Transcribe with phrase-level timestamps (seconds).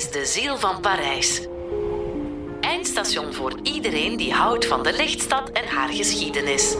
[0.00, 1.40] is de ziel van Parijs.
[2.60, 6.76] Eindstation voor iedereen die houdt van de lichtstad en haar geschiedenis.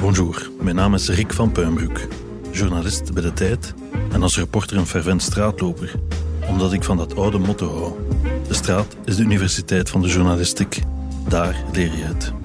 [0.00, 2.00] Bonjour, mijn naam is Rick van Puimbroek,
[2.50, 3.74] journalist bij De Tijd
[4.12, 5.94] en als reporter een fervent straatloper,
[6.48, 7.92] omdat ik van dat oude motto hou.
[8.48, 10.78] De straat is de universiteit van de journalistiek.
[11.28, 12.41] Daar leer je het.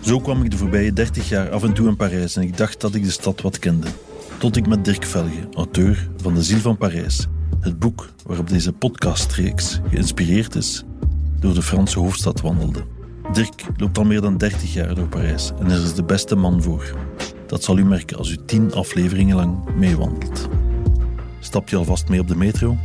[0.00, 2.80] Zo kwam ik de voorbije 30 jaar af en toe in Parijs en ik dacht
[2.80, 3.86] dat ik de stad wat kende.
[4.38, 7.26] Tot ik met Dirk Velge, auteur van De Ziel van Parijs,
[7.60, 10.84] het boek waarop deze podcastreeks geïnspireerd is,
[11.38, 12.84] door de Franse hoofdstad wandelde.
[13.32, 16.62] Dirk loopt al meer dan 30 jaar door Parijs en er is de beste man
[16.62, 16.96] voor.
[17.46, 20.48] Dat zal u merken als u 10 afleveringen lang meewandelt.
[21.40, 22.76] Stap je alvast mee op de metro?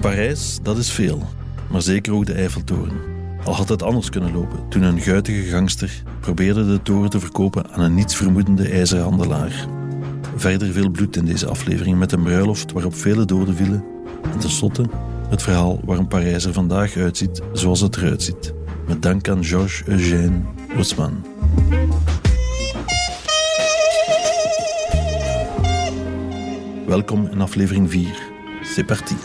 [0.00, 1.22] Parijs, dat is veel,
[1.70, 3.19] maar zeker ook de Eiffeltoren.
[3.44, 7.70] Al had het anders kunnen lopen toen een guitige gangster probeerde de toren te verkopen
[7.70, 9.66] aan een nietsvermoedende ijzerhandelaar.
[10.36, 13.84] Verder veel bloed in deze aflevering met een bruiloft waarop vele doden vielen.
[14.32, 14.84] En tenslotte
[15.28, 18.54] het verhaal waarom Parijs er vandaag uitziet zoals het eruit ziet.
[18.86, 20.42] Met dank aan Georges Eugène
[20.74, 21.24] Haussmann.
[26.86, 28.08] Welkom in aflevering 4.
[28.62, 29.16] C'est parti.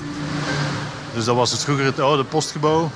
[1.13, 2.89] Dus dat was het vroeger het oude postgebouw,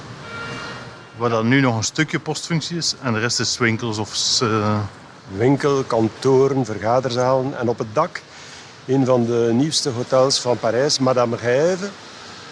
[1.20, 2.95] waar dan nu nog een stukje postfunctie is.
[3.02, 4.39] En de rest is winkels of...
[4.44, 4.80] Uh...
[5.38, 7.59] Winkel, kantoren, vergaderzalen.
[7.59, 8.22] En op het dak
[8.86, 11.86] een van de nieuwste hotels van Parijs, Madame Rêve.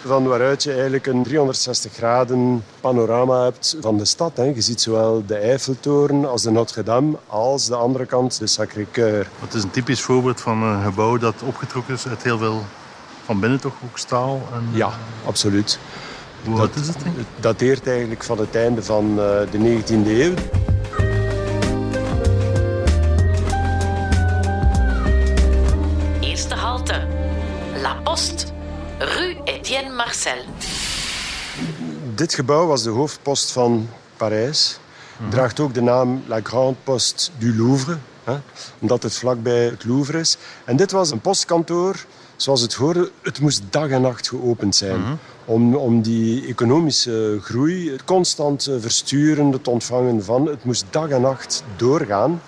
[0.06, 4.38] Van waaruit je eigenlijk een 360 graden panorama hebt van de stad.
[4.38, 4.44] Hè.
[4.44, 9.28] Je ziet zowel de Eiffeltoren als de Notre-Dame, als de andere kant de Sacré-Cœur.
[9.40, 12.66] Het is een typisch voorbeeld van een gebouw dat opgetrokken is uit heel veel
[13.26, 14.42] van binnen toch ook staal?
[14.54, 14.90] En, ja,
[15.26, 15.80] absoluut.
[16.46, 17.04] Hoe oud is het?
[17.04, 17.18] Denk?
[17.18, 19.16] Het dateert eigenlijk van het einde van uh,
[19.52, 20.34] de 19e eeuw.
[26.20, 27.08] Eerste halte.
[27.82, 28.46] La Poste.
[28.98, 30.38] Rue Etienne Marcel.
[32.16, 34.80] Dit gebouw was de hoofdpost van Parijs.
[35.18, 37.98] Mm Draagt ook de naam La Grande Poste du Louvre.
[38.24, 38.38] Hè,
[38.80, 40.38] omdat het vlakbij het Louvre is.
[40.66, 42.06] En dit was een postkantoor
[42.38, 45.00] zoals het hoorde, het moest dag en nacht geopend zijn.
[45.00, 45.14] Mhm.
[45.48, 51.22] Om, om die economische groei, het constant versturen, het ontvangen van, het moest dag en
[51.22, 52.42] nacht doorgaan.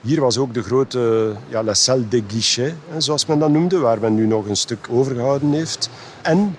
[0.00, 4.00] Hier was ook de grote ja, la salle des guichets, zoals men dat noemde, waar
[4.00, 5.90] men nu nog een stuk overgehouden heeft.
[6.22, 6.56] En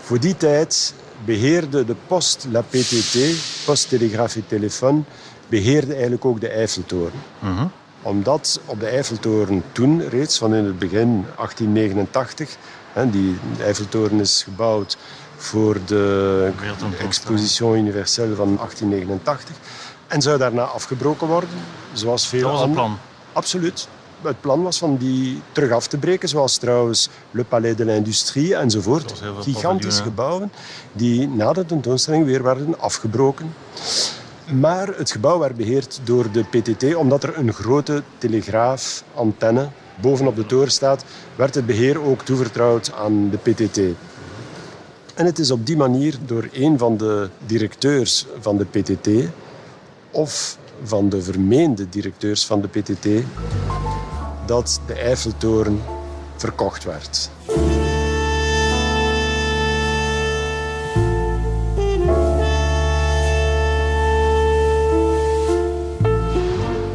[0.00, 0.94] voor die tijd
[1.24, 3.16] beheerde de post, la PTT,
[3.64, 5.04] Post, Telegraaf et Telefoon,
[5.48, 7.20] beheerde eigenlijk ook de Eiffeltoren.
[7.38, 7.66] Mhm
[8.06, 12.56] omdat op de Eiffeltoren toen reeds, van in het begin 1889...
[13.04, 14.96] Die Eiffeltoren is gebouwd
[15.36, 16.50] voor de
[16.98, 19.56] Exposition Universelle van 1889...
[20.06, 21.48] en zou daarna afgebroken worden,
[21.92, 22.98] zoals veel Dat was het plan?
[23.32, 23.88] Absoluut.
[24.22, 28.54] Het plan was van die terug af te breken, zoals trouwens Le Palais de l'Industrie
[28.54, 29.22] enzovoort.
[29.40, 30.52] Gigantische gebouwen
[30.92, 33.54] die na de tentoonstelling weer werden afgebroken.
[34.52, 39.68] Maar het gebouw werd beheerd door de PTT, omdat er een grote telegraafantenne
[40.00, 43.78] bovenop de toren staat, werd het beheer ook toevertrouwd aan de PTT.
[45.14, 49.08] En het is op die manier door een van de directeurs van de PTT
[50.10, 53.08] of van de vermeende directeurs van de PTT
[54.46, 55.82] dat de Eiffeltoren
[56.36, 57.30] verkocht werd.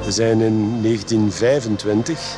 [0.03, 2.37] We zijn in 1925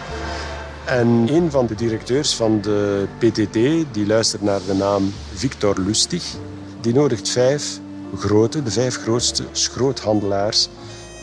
[0.85, 3.53] en een van de directeurs van de PTT,
[3.93, 6.35] die luistert naar de naam Victor Lustig,
[6.81, 7.79] die nodigt vijf
[8.17, 10.69] grote, de vijf grootste schroothandelaars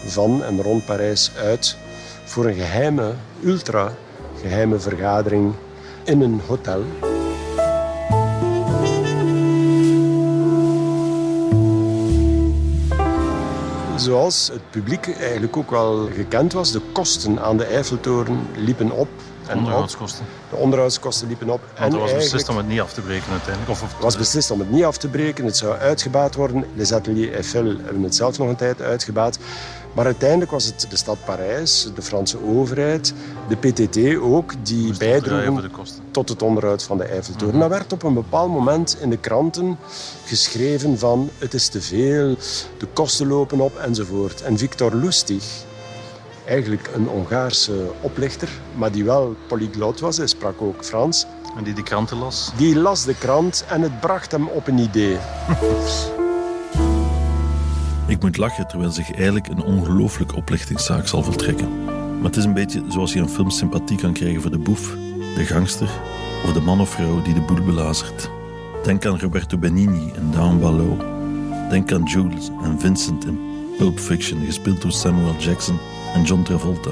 [0.06, 1.76] van en rond Parijs uit
[2.24, 3.92] voor een geheime, ultra
[4.40, 5.54] geheime vergadering
[6.04, 6.82] in een hotel.
[13.96, 19.08] Zoals het publiek eigenlijk ook wel gekend was, de kosten aan de Eiffeltoren liepen op.
[19.50, 20.24] En onderhoudskosten.
[20.50, 21.60] De onderhoudskosten liepen op.
[21.78, 23.70] Want er was beslist om het niet af te breken uiteindelijk?
[23.70, 25.44] Of, was beslist om het niet af te breken.
[25.44, 26.64] Het zou uitgebaat worden.
[26.74, 29.38] Les Ateliers Eiffel hebben het zelf nog een tijd uitgebaat.
[29.92, 33.14] Maar uiteindelijk was het de stad Parijs, de Franse overheid,
[33.48, 35.70] de PTT ook, die bijdroegen
[36.10, 37.54] tot het onderhoud van de Eiffeltoren.
[37.54, 39.78] Mm Dat werd op een bepaald moment in de kranten
[40.24, 42.36] geschreven van het is te veel,
[42.78, 44.42] de kosten lopen op enzovoort.
[44.42, 45.44] En Victor Lustig,
[46.50, 51.26] eigenlijk een Hongaarse oplichter, maar die wel polyglot was, hij sprak ook Frans.
[51.56, 52.52] En die de kranten las?
[52.56, 55.16] Die las de krant en het bracht hem op een idee.
[58.06, 61.84] Ik moet lachen terwijl zich eigenlijk een ongelooflijk oplichtingszaak zal voltrekken.
[61.84, 64.96] Maar het is een beetje zoals je een film sympathie kan krijgen voor de boef,
[65.34, 65.90] de gangster
[66.44, 68.30] of de man of vrouw die de boel belazert.
[68.82, 71.00] Denk aan Roberto Benigni en Down Below.
[71.70, 73.40] Denk aan Jules en Vincent in
[73.78, 75.78] Pulp Fiction, gespeeld door Samuel Jackson
[76.14, 76.90] en John Travolta.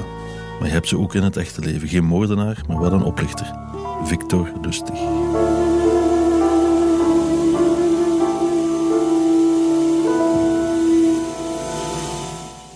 [0.59, 1.87] Maar je hebt ze ook in het echte leven.
[1.87, 3.53] Geen moordenaar, maar wel een oplichter.
[4.03, 4.99] Victor Lustig.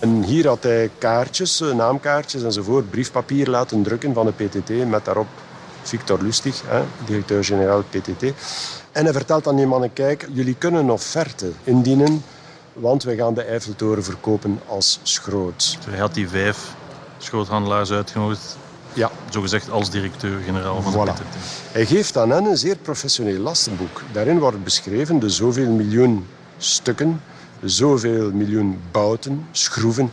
[0.00, 5.04] En hier had hij kaartjes, eh, naamkaartjes enzovoort, briefpapier laten drukken van de PTT met
[5.04, 5.28] daarop
[5.82, 6.62] Victor Lustig,
[7.06, 8.22] directeur-generaal PTT.
[8.92, 12.22] En hij vertelt aan die mannen, kijk, jullie kunnen een offerte indienen,
[12.74, 15.78] want wij gaan de Eiffeltoren verkopen als schroot.
[15.88, 16.74] Hij had die vijf
[17.18, 18.56] schroothandelaars uitgenodigd,
[18.92, 19.10] ja.
[19.30, 21.36] zogezegd als directeur-generaal van de PTT.
[21.72, 24.02] Hij geeft aan hen een zeer professioneel lastenboek.
[24.12, 26.26] Daarin wordt beschreven de zoveel miljoen
[26.58, 27.22] stukken,
[27.62, 30.12] zoveel miljoen bouten, schroeven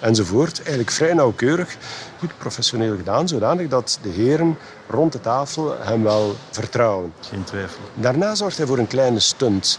[0.00, 0.58] enzovoort.
[0.58, 1.76] Eigenlijk vrij nauwkeurig,
[2.18, 7.12] goed professioneel gedaan, zodanig dat de heren rond de tafel hem wel vertrouwen.
[7.20, 7.80] Geen twijfel.
[7.94, 9.78] Daarna zorgt hij voor een kleine stunt.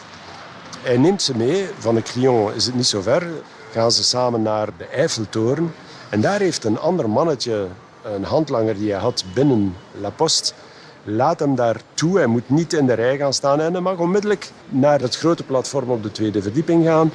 [0.83, 3.27] Hij neemt ze mee, van de Clion is het niet zo ver,
[3.71, 5.73] gaan ze samen naar de Eiffeltoren.
[6.09, 7.67] En daar heeft een ander mannetje,
[8.01, 10.53] een handlanger die hij had binnen La Poste,
[11.03, 12.17] laat hem daar toe.
[12.17, 15.43] Hij moet niet in de rij gaan staan en hij mag onmiddellijk naar het grote
[15.43, 17.11] platform op de tweede verdieping gaan.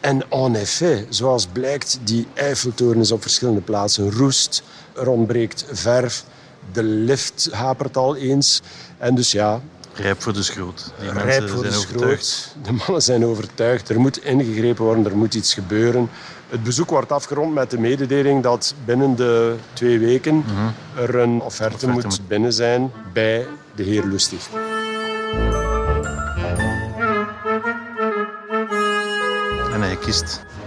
[0.00, 4.62] En en effet, zoals blijkt, die Eiffeltoren is op verschillende plaatsen roest.
[4.92, 6.24] Er ontbreekt verf.
[6.72, 8.62] De lift hapert al eens.
[8.98, 9.60] En dus ja...
[10.02, 10.92] Rijp voor de schroot.
[11.00, 12.56] Die rijp voor zijn de overtuigd.
[12.62, 13.88] De mannen zijn overtuigd.
[13.88, 16.10] Er moet ingegrepen worden, er moet iets gebeuren.
[16.48, 21.02] Het bezoek wordt afgerond met de mededeling dat binnen de twee weken mhm.
[21.02, 24.48] er een offerte, offerte moet, moet binnen zijn bij de heer Lustig.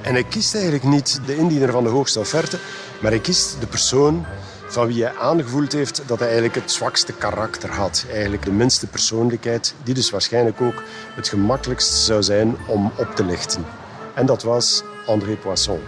[0.02, 2.58] En hij kiest eigenlijk niet de indiener van de hoogste offerte,
[3.00, 4.26] maar hij kiest de persoon
[4.72, 8.06] van wie hij aangevoeld heeft dat hij eigenlijk het zwakste karakter had.
[8.12, 10.84] Eigenlijk de minste persoonlijkheid, die dus waarschijnlijk ook
[11.16, 13.66] het gemakkelijkst zou zijn om op te lichten.
[14.14, 15.80] En dat was André Poisson,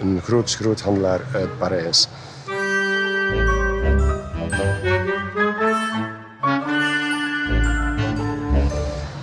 [0.00, 2.08] een groot groothandelaar uit Parijs.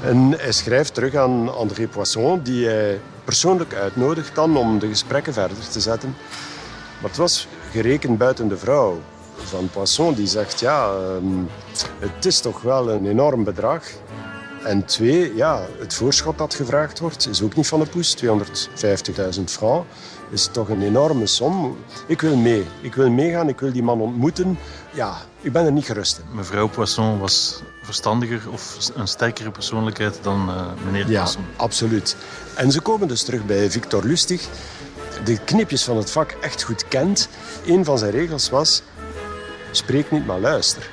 [0.01, 5.33] En hij schrijft terug aan André Poisson, die hij persoonlijk uitnodigt dan om de gesprekken
[5.33, 6.15] verder te zetten.
[7.01, 8.99] Maar het was gerekend buiten de vrouw
[9.35, 11.43] van Poisson, die zegt, ja, ehm,
[11.99, 13.83] het is toch wel een enorm bedrag.
[14.63, 19.51] En twee, ja, het voorschot dat gevraagd wordt, is ook niet van de poes, 250.000
[19.51, 19.85] francs
[20.29, 21.77] is toch een enorme som.
[22.05, 22.65] Ik wil mee.
[22.81, 23.49] Ik wil meegaan.
[23.49, 24.59] Ik wil die man ontmoeten.
[24.93, 26.35] Ja, ik ben er niet gerust in.
[26.35, 31.41] Mevrouw Poisson was verstandiger of een sterkere persoonlijkheid dan uh, meneer Poisson.
[31.41, 32.15] Ja, absoluut.
[32.55, 34.47] En ze komen dus terug bij Victor Lustig.
[35.23, 37.29] De knipjes van het vak echt goed kent.
[37.65, 38.83] Een van zijn regels was...
[39.71, 40.89] Spreek niet, maar luister.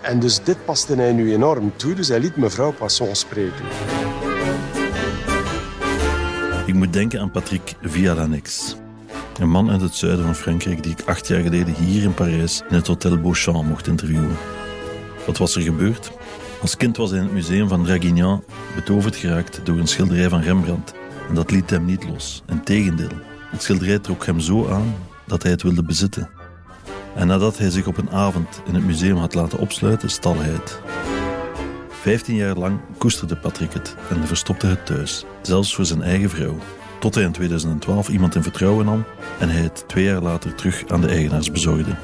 [0.00, 1.94] En dus dit paste hij nu enorm toe.
[1.94, 3.64] Dus hij liet mevrouw Poisson spreken.
[6.66, 8.76] Ik moet denken aan Patrick Vialanex.
[9.38, 12.62] Een man uit het zuiden van Frankrijk die ik acht jaar geleden hier in Parijs
[12.68, 14.36] in het Hotel Beauchamp mocht interviewen.
[15.26, 16.10] Wat was er gebeurd?
[16.60, 18.44] Als kind was hij in het museum van Draguignan
[18.74, 20.92] betoverd geraakt door een schilderij van Rembrandt.
[21.28, 22.42] En dat liet hem niet los.
[22.46, 23.08] Integendeel,
[23.50, 24.94] het schilderij trok hem zo aan
[25.26, 26.30] dat hij het wilde bezitten.
[27.14, 30.50] En nadat hij zich op een avond in het museum had laten opsluiten, stal hij
[30.50, 30.80] het.
[32.00, 36.58] Vijftien jaar lang koesterde Patrick het en verstopte het thuis, zelfs voor zijn eigen vrouw.
[37.00, 39.04] Tot hij in 2012 iemand in vertrouwen nam
[39.38, 41.94] en hij het twee jaar later terug aan de eigenaars bezorgde.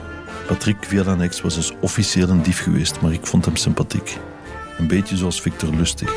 [0.47, 4.19] Patrick Vialanex was dus officieel een dief geweest, maar ik vond hem sympathiek.
[4.79, 6.13] Een beetje zoals Victor Lustig.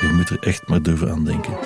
[0.00, 1.58] Je moet er echt maar durven aan denken.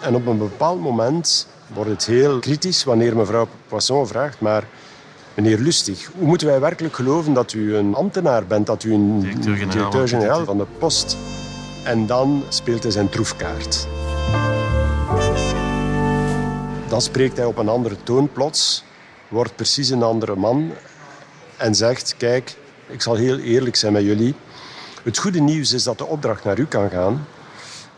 [0.00, 4.64] En op een bepaald moment wordt het heel kritisch wanneer mevrouw Poisson vraagt, maar
[5.34, 9.20] Meneer Lustig, hoe moeten wij werkelijk geloven dat u een ambtenaar bent, dat u een
[9.40, 11.16] directeur-generaal van de post...
[11.88, 13.86] En dan speelt hij zijn troefkaart.
[16.88, 18.84] Dan spreekt hij op een andere toon plots,
[19.28, 20.70] wordt precies een andere man
[21.56, 24.34] en zegt, kijk, ik zal heel eerlijk zijn met jullie.
[25.02, 27.26] Het goede nieuws is dat de opdracht naar u kan gaan.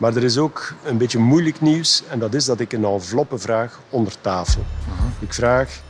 [0.01, 3.39] Maar er is ook een beetje moeilijk nieuws en dat is dat ik een enveloppe
[3.39, 4.65] vraag onder tafel.
[4.85, 5.25] Mhm.
[5.25, 5.81] Ik vraag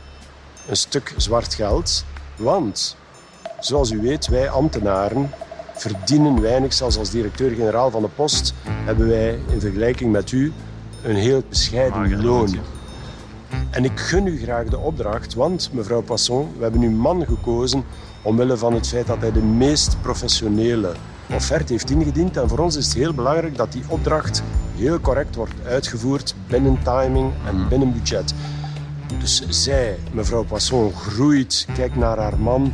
[0.67, 2.05] een stuk zwart geld.
[2.35, 2.95] Want,
[3.59, 5.31] zoals u weet, wij ambtenaren
[5.73, 6.73] verdienen weinig.
[6.73, 8.53] Zelfs als directeur-generaal van de post
[8.85, 10.53] hebben wij in vergelijking met u
[11.03, 12.55] een heel bescheiden loon.
[13.69, 17.83] En ik gun u graag de opdracht, want mevrouw Poisson, we hebben uw man gekozen
[18.21, 20.93] omwille van het feit dat hij de meest professionele
[21.33, 22.37] offerte heeft ingediend.
[22.37, 24.43] En voor ons is het heel belangrijk dat die opdracht
[24.75, 28.33] heel correct wordt uitgevoerd binnen timing en binnen budget.
[29.19, 32.73] Dus zij, mevrouw Poisson, groeit, kijkt naar haar man,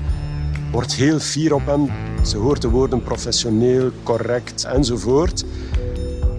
[0.71, 1.91] wordt heel fier op hem.
[2.25, 5.45] Ze hoort de woorden professioneel, correct enzovoort.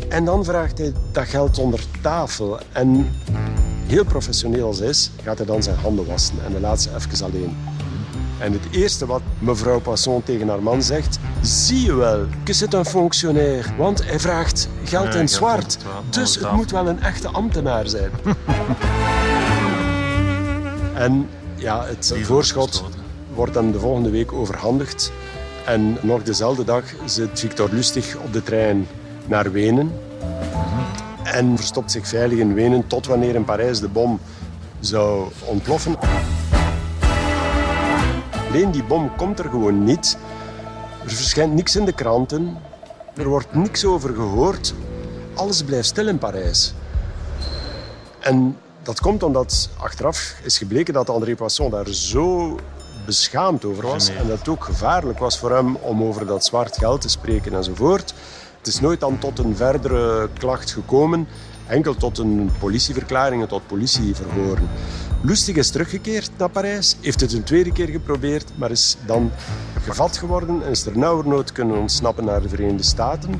[0.08, 2.58] En dan vraagt hij dat geld onder tafel.
[2.72, 3.10] En
[3.86, 6.90] heel professioneel als hij is, gaat hij dan zijn handen wassen en de laat ze
[6.94, 7.56] even alleen.
[8.38, 11.18] En het eerste wat mevrouw Poisson tegen haar man zegt...
[11.42, 13.76] Zie je wel, que c'est un fonctionnaire.
[13.76, 15.78] Want hij vraagt geld in zwart.
[16.10, 18.10] Dus het moet wel een echte ambtenaar zijn.
[20.94, 22.84] en ja, het voorschot
[23.34, 25.12] wordt dan de volgende week overhandigd.
[25.66, 28.86] En nog dezelfde dag zit Victor Lustig op de trein
[29.26, 29.92] naar Wenen.
[31.22, 34.20] En verstopt zich veilig in Wenen tot wanneer in Parijs de bom
[34.80, 35.96] zou ontploffen.
[38.48, 40.18] Alleen die bom komt er gewoon niet.
[41.04, 42.56] Er verschijnt niks in de kranten.
[43.16, 44.74] Er wordt niks over gehoord.
[45.34, 46.74] Alles blijft stil in Parijs.
[48.20, 52.58] En dat komt omdat achteraf is gebleken dat André Poisson daar zo
[53.06, 54.08] beschaamd over was.
[54.08, 57.54] En dat het ook gevaarlijk was voor hem om over dat zwart geld te spreken
[57.54, 58.14] enzovoort.
[58.58, 61.28] Het is nooit dan tot een verdere klacht gekomen.
[61.66, 64.68] Enkel tot een politieverklaring en tot politieverhoren.
[65.20, 69.30] Lustig is teruggekeerd naar Parijs, heeft het een tweede keer geprobeerd, maar is dan
[69.82, 73.34] gevat geworden en is er nauwernood kunnen ontsnappen naar de Verenigde Staten.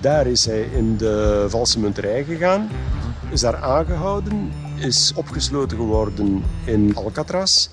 [0.00, 2.68] Daar is hij in de valse munterij gegaan,
[3.30, 7.68] is daar aangehouden, is opgesloten geworden in Alcatraz.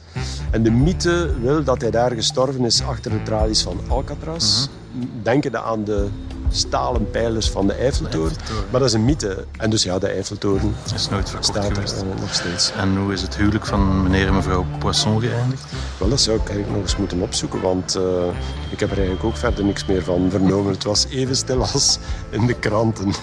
[0.51, 4.67] En de mythe wil dat hij daar gestorven is achter de tralies van Alcatraz.
[4.91, 5.05] Mhm.
[5.23, 6.07] Denkende aan de
[6.53, 8.35] stalen pijlers van de Eiffeltoren.
[8.71, 9.45] Maar dat is een mythe.
[9.57, 12.01] En dus ja, de Eiffeltoren is nooit verkocht staat geweest.
[12.01, 12.71] Er, uh, nog steeds.
[12.71, 15.71] En hoe is het huwelijk van meneer en mevrouw Poisson geëindigd?
[15.99, 18.03] Wel, dat zou ik eigenlijk nog eens moeten opzoeken, want uh,
[18.71, 20.73] ik heb er eigenlijk ook verder niks meer van vernomen.
[20.73, 23.13] Het was even stil als in de kranten.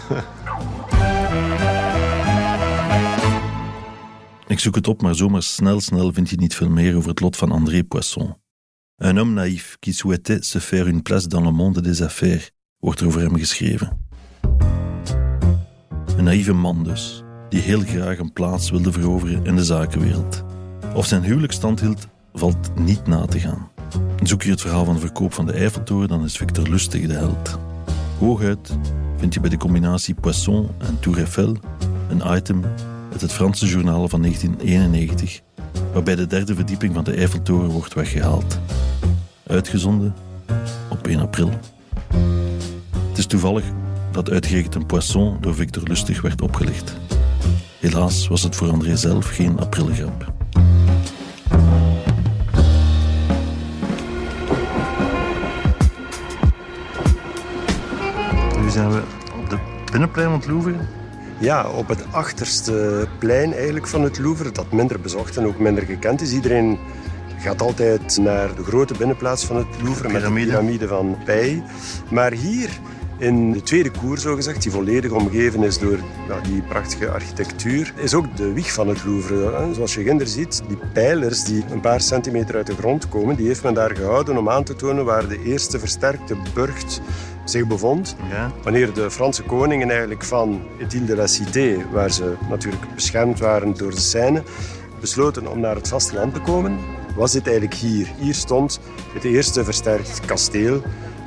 [4.47, 7.21] Ik zoek het op, maar zomaar snel, snel vind je niet veel meer over het
[7.21, 8.35] lot van André Poisson.
[9.03, 13.01] Un homme naïf qui souhaitait se faire une place dans le monde des affaires wordt
[13.01, 13.99] er over hem geschreven.
[16.17, 20.45] Een naïeve man dus, die heel graag een plaats wilde veroveren in de zakenwereld.
[20.95, 23.69] Of zijn huwelijk stand hield, valt niet na te gaan.
[24.23, 27.13] Zoek je het verhaal van de verkoop van de Eiffeltoren, dan is Victor Lustig de
[27.13, 27.59] held.
[28.19, 28.77] Hooguit
[29.17, 31.57] vind je bij de combinatie Poisson en Tour Eiffel
[32.09, 32.65] een item
[33.13, 35.41] uit het Franse journaal van 1991,
[35.93, 38.59] waarbij de derde verdieping van de Eiffeltoren wordt weggehaald.
[39.47, 40.15] Uitgezonden
[40.91, 41.51] op 1 april
[43.21, 43.65] is toevallig
[44.11, 46.97] dat uitgerekend een poisson door Victor Lustig werd opgelicht.
[47.79, 50.33] Helaas was het voor André zelf geen aprilgrap.
[58.61, 59.03] Nu zijn we
[59.43, 59.59] op de
[59.91, 60.75] binnenplein van het Louvre.
[61.41, 65.85] Ja, op het achterste plein eigenlijk van het Louvre, dat minder bezocht en ook minder
[65.85, 66.33] gekend is.
[66.33, 66.79] Iedereen
[67.39, 71.63] gaat altijd naar de grote binnenplaats van het Louvre met de piramide van Pei.
[72.11, 72.71] Maar hier
[73.21, 75.99] in de tweede koer, zogezegd, die volledig omgeven is door
[76.29, 79.75] ja, die prachtige architectuur, is ook de wieg van het Louvre.
[79.75, 83.47] Zoals je ginder ziet, die pijlers die een paar centimeter uit de grond komen, die
[83.47, 87.01] heeft men daar gehouden om aan te tonen waar de eerste versterkte burcht
[87.45, 88.17] zich bevond.
[88.31, 88.53] Ja.
[88.63, 93.39] Wanneer de Franse koningen eigenlijk van het Ile de la Cité, waar ze natuurlijk beschermd
[93.39, 94.43] waren door de Seine,
[95.01, 96.79] besloten om naar het vasteland te komen,
[97.17, 98.09] was dit eigenlijk hier.
[98.19, 98.81] Hier stond
[99.15, 100.83] het eerste versterkt kasteel,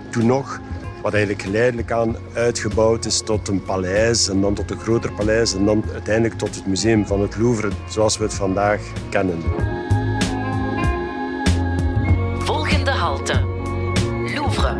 [0.10, 0.62] toen nog
[1.04, 5.54] wat eigenlijk geleidelijk aan uitgebouwd is tot een paleis en dan tot een groter paleis
[5.56, 9.42] en dan uiteindelijk tot het museum van het Louvre zoals we het vandaag kennen.
[12.38, 13.34] Volgende halte.
[14.36, 14.74] Louvre.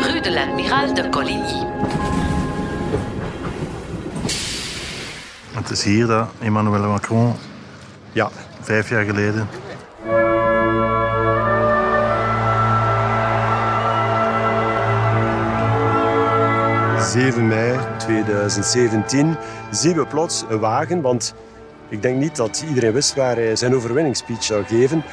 [0.00, 1.66] Rue de l'Admiral de Coligny.
[5.52, 7.34] Het is hier dat Emmanuel Macron
[8.12, 8.30] ja.
[8.60, 9.48] vijf jaar geleden
[17.16, 19.36] 7 mei 2017
[19.70, 21.34] zien we plots een wagen, want
[21.88, 25.04] ik denk niet dat iedereen wist waar hij zijn overwinningsspeech zou geven.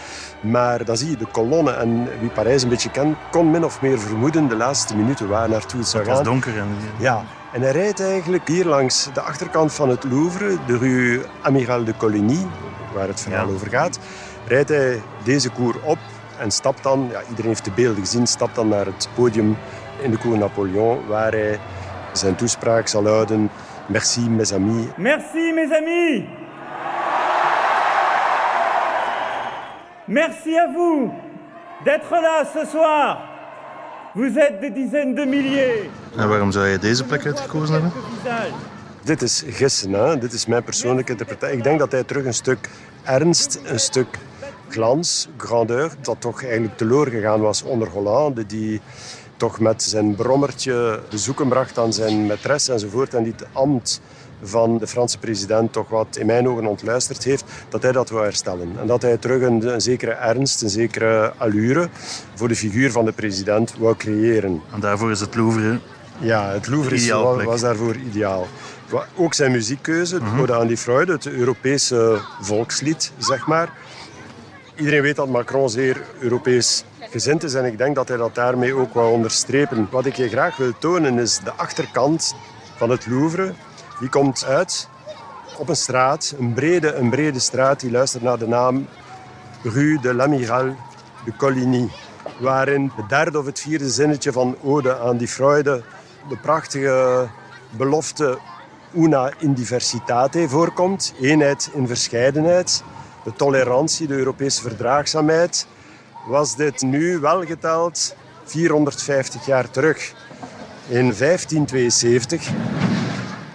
[0.41, 3.81] Maar dan zie je de kolonne en wie Parijs een beetje kent, kon min of
[3.81, 6.17] meer vermoeden de laatste minuten waar naartoe het zou gaan.
[6.17, 6.57] Het was donker.
[6.57, 6.67] En...
[6.97, 11.83] Ja, en hij rijdt eigenlijk hier langs de achterkant van het Louvre, de rue Amiral
[11.83, 12.47] de Coligny,
[12.93, 13.99] waar het verhaal over gaat.
[14.47, 15.99] Rijdt hij deze koer op
[16.39, 19.57] en stapt dan, ja, iedereen heeft de beelden gezien, stapt dan naar het podium
[20.01, 21.59] in de Cour Napoleon, waar hij
[22.17, 23.49] zijn toespraak zal luiden:
[23.87, 24.85] Merci, mes amis.
[24.97, 26.23] Merci, mes amis.
[30.05, 31.11] Merci à vous
[31.85, 33.17] d'être là ce soir
[34.15, 35.89] Vous êtes des dizaines de milliers.
[36.17, 37.91] En waarom zou je deze plek uitgekozen hebben?
[39.03, 40.17] Dit is gissen, hè?
[40.17, 41.57] dit is mijn persoonlijke interpretatie.
[41.57, 42.69] Ik denk dat hij terug een stuk
[43.03, 44.17] ernst, een stuk
[44.73, 48.81] glans, grandeur, dat toch eigenlijk teloor gegaan was onder Hollande, die
[49.37, 54.01] toch met zijn brommertje bezoeken bracht aan zijn maîtresse enzovoort en die het ambt
[54.43, 58.21] van de Franse president toch wat in mijn ogen ontluisterd heeft, dat hij dat wil
[58.21, 58.71] herstellen.
[58.79, 61.89] En dat hij terug een, een zekere ernst, een zekere allure
[62.35, 64.61] voor de figuur van de president wou creëren.
[64.73, 65.79] En daarvoor is het Louvre
[66.19, 68.47] Ja, het Louvre is, was, was daarvoor ideaal.
[69.15, 73.69] Ook zijn muziekkeuze, mm aan die Freude, het Europese volkslied, zeg maar.
[74.75, 78.75] Iedereen weet dat Macron zeer Europees gezind is en ik denk dat hij dat daarmee
[78.75, 79.87] ook wou onderstrepen.
[79.91, 82.35] Wat ik je graag wil tonen is de achterkant
[82.75, 83.53] van het Louvre.
[83.99, 84.89] Die komt uit
[85.57, 88.87] op een straat, een brede, een brede straat die luistert naar de naam
[89.63, 90.75] Rue de l'Amiral
[91.25, 91.89] de Coligny.
[92.39, 95.83] Waarin het derde of het vierde zinnetje van Ode aan die Freude
[96.29, 97.27] de prachtige
[97.69, 98.37] belofte
[98.95, 101.13] una in diversitate voorkomt.
[101.21, 102.83] Eenheid in verscheidenheid.
[103.23, 105.67] De tolerantie, de Europese verdraagzaamheid.
[106.27, 110.13] Was dit nu wel geteld 450 jaar terug.
[110.87, 112.49] In 1572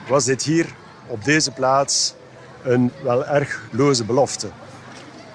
[0.08, 0.66] was dit hier
[1.06, 2.14] op deze plaats
[2.62, 4.48] een wel erg loze belofte.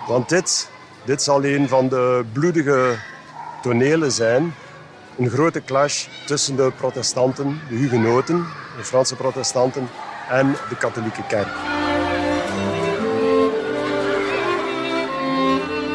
[0.07, 0.69] Want dit,
[1.05, 2.95] dit zal een van de bloedige
[3.61, 4.53] tonelen zijn.
[5.17, 8.45] Een grote clash tussen de protestanten, de hugenoten,
[8.77, 9.89] de Franse protestanten
[10.29, 11.72] en de katholieke kerk.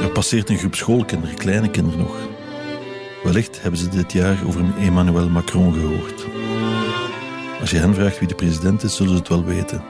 [0.03, 2.17] Er passeert een groep schoolkinderen, kleine kinderen nog.
[3.25, 6.27] Wellicht hebben ze dit jaar over Emmanuel Macron gehoord.
[7.61, 9.83] Als je hen vraagt wie de president is, zullen ze het wel weten.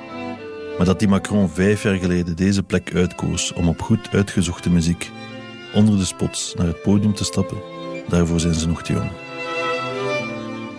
[0.76, 5.10] Maar dat die Macron vijf jaar geleden deze plek uitkoos om op goed uitgezochte muziek
[5.74, 7.58] onder de spots naar het podium te stappen,
[8.08, 9.10] daarvoor zijn ze nog te jong.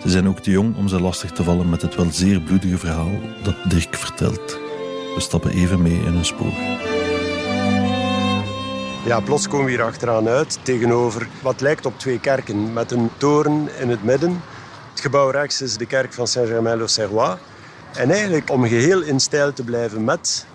[0.02, 2.78] Ze zijn ook te jong om ze lastig te vallen met het wel zeer bloedige
[2.78, 4.58] verhaal dat Dirk vertelt.
[5.14, 6.52] We stappen even mee in een spoor.
[9.10, 13.10] Ja, plots komen we hier achteraan uit tegenover wat lijkt op twee kerken met een
[13.16, 14.42] toren in het midden.
[14.90, 17.38] Het gebouw rechts is de kerk van Saint-Germain-l'Auxerrois.
[17.94, 20.46] En eigenlijk, om geheel in stijl te blijven met,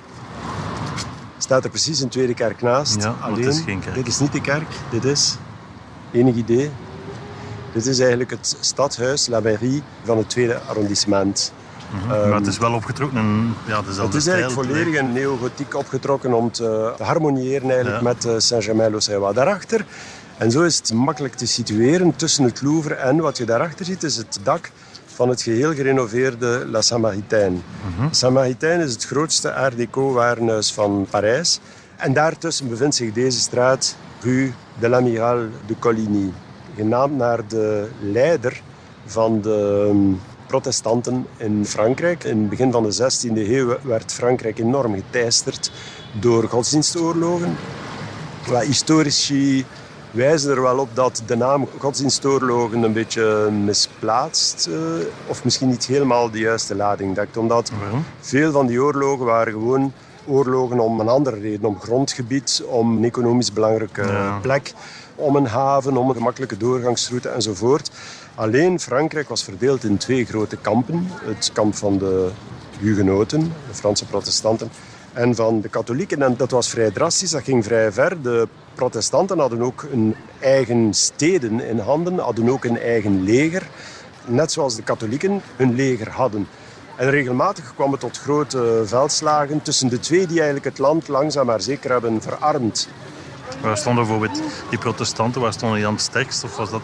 [1.37, 3.03] staat er precies een tweede kerk naast.
[3.03, 3.95] Ja, Alleen, is geen kerk.
[3.95, 5.35] dit is niet de kerk, dit is,
[6.11, 6.71] enig idee,
[7.73, 11.53] dit is eigenlijk het stadhuis, La Mairie, van het tweede arrondissement.
[11.91, 16.33] Mm maar het is wel opgetrokken ja, dezelfde Het is eigenlijk volledig in neogotiek opgetrokken
[16.33, 19.35] om te, te harmoniëren eigenlijk met uh, Saint-Germain-l'Auxerrois.
[19.35, 19.85] Daarachter,
[20.37, 24.03] en zo is het makkelijk te situeren tussen het Louvre en wat je daarachter ziet,
[24.03, 24.71] is het dak
[25.05, 27.57] van het geheel gerenoveerde La Samaritaine.
[27.97, 31.59] Mm Samaritaine is het grootste art déco warenhuis van Parijs.
[31.95, 36.31] En daartussen bevindt zich deze straat, Rue de l'Amiral de Coligny
[36.75, 38.61] genaamd naar de leider
[39.05, 40.13] van de ehm,
[40.55, 42.23] protestanten in Frankrijk.
[42.23, 45.71] In het begin van de 16e eeuw werd Frankrijk enorm geteisterd
[46.19, 47.57] door godsdienstoorlogen.
[48.61, 49.65] historici
[50.11, 54.77] wijzen er wel op dat de naam godsdienstoorlogen een beetje misplaatst uh,
[55.27, 57.37] of misschien niet helemaal de juiste lading dekt.
[57.37, 57.71] Omdat
[58.19, 59.93] veel van die oorlogen waren gewoon
[60.25, 64.73] oorlogen om een andere reden, om grondgebied, om een economisch belangrijke plek
[65.15, 67.91] om een haven, om een gemakkelijke doorgangsroute enzovoort.
[68.35, 71.07] Alleen Frankrijk was verdeeld in twee grote kampen.
[71.23, 72.29] Het kamp van de
[72.79, 74.69] hugenoten, de Franse protestanten,
[75.13, 76.21] en van de katholieken.
[76.21, 78.21] En dat was vrij drastisch, dat ging vrij ver.
[78.21, 83.67] De protestanten hadden ook hun eigen steden in handen, hadden ook een eigen leger.
[84.25, 86.47] Net zoals de katholieken hun leger hadden.
[86.97, 91.45] En regelmatig kwam het tot grote veldslagen tussen de twee die eigenlijk het land langzaam
[91.45, 92.87] maar zeker hebben verarmd.
[93.65, 96.43] Waar stonden bijvoorbeeld die protestanten, waar stonden die dan het sterkst?
[96.43, 96.81] Of was dat...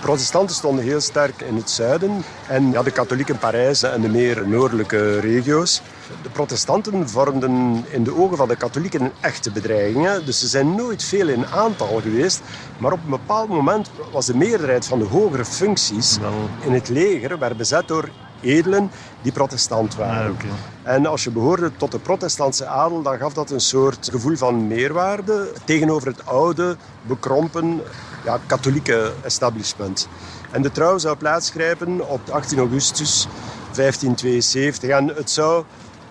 [0.00, 4.48] Protestanten stonden heel sterk in het zuiden en ja, de katholieken Parijs en de meer
[4.48, 5.82] noordelijke regio's.
[6.22, 10.22] De protestanten vormden in de ogen van de katholieken een echte bedreiging.
[10.24, 12.40] Dus ze zijn nooit veel in aantal geweest.
[12.78, 16.18] Maar op een bepaald moment was de meerderheid van de hogere functies
[16.60, 18.08] in het leger werd bezet door
[18.40, 18.90] edelen
[19.22, 20.36] die protestant waren.
[20.38, 24.36] Ah, en als je behoorde tot de protestantse adel, dan gaf dat een soort gevoel
[24.36, 27.80] van meerwaarde tegenover het oude, bekrompen,
[28.24, 30.08] ja, katholieke establishment.
[30.50, 33.26] En de trouw zou plaatsgrijpen op 18 augustus
[33.74, 34.90] 1572.
[34.90, 35.64] En het zou,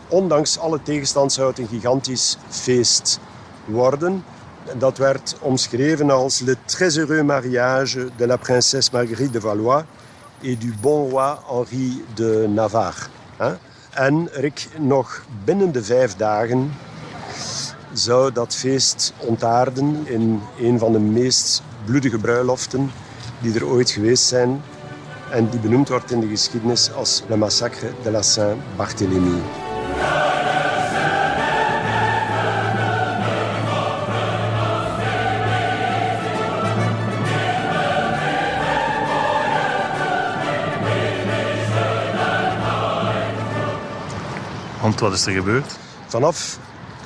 [0.07, 3.19] ondanks alle tegenstand, zou het een gigantisch feest
[3.65, 4.23] worden.
[4.77, 9.83] Dat werd omschreven als le très heureux mariage de la princesse Marguerite de Valois
[10.41, 13.09] et du bon roi Henri de Navarre.
[13.93, 16.71] En Rick, nog binnen de vijf dagen
[17.93, 22.91] zou dat feest ontaarden in een van de meest bloedige bruiloften
[23.41, 24.61] die er ooit geweest zijn
[25.31, 29.66] en die benoemd wordt in de geschiedenis als le massacre de la Saint-Barthélemy.
[44.99, 45.75] Wat is er gebeurd?
[46.07, 46.59] Vanaf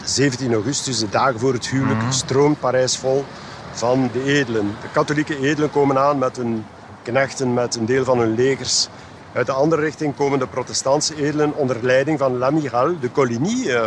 [0.03, 2.11] 17 augustus, de dagen voor het huwelijk, mhm.
[2.11, 3.25] stroomt Parijs vol
[3.71, 4.75] van de edelen.
[4.81, 6.65] De katholieke edelen komen aan met hun
[7.03, 8.87] knechten, met een deel van hun legers.
[9.33, 13.85] Uit de andere richting komen de protestantse edelen onder leiding van l'amiral de Coligny, eh,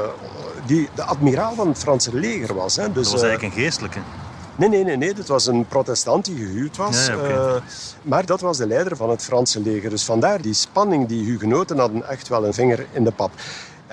[0.66, 2.76] die de admiraal van het Franse leger was.
[2.76, 2.92] Hè.
[2.92, 3.98] Dus, dat was eigenlijk een geestelijke.
[4.56, 5.14] Nee, nee, nee, nee.
[5.14, 7.06] Dit was een protestant die gehuwd was.
[7.06, 7.60] Ja,
[8.02, 9.90] maar dat was de leider van het Franse leger.
[9.90, 11.08] Dus vandaar die spanning.
[11.08, 13.30] Die hugenoten hadden echt wel een vinger in de pap.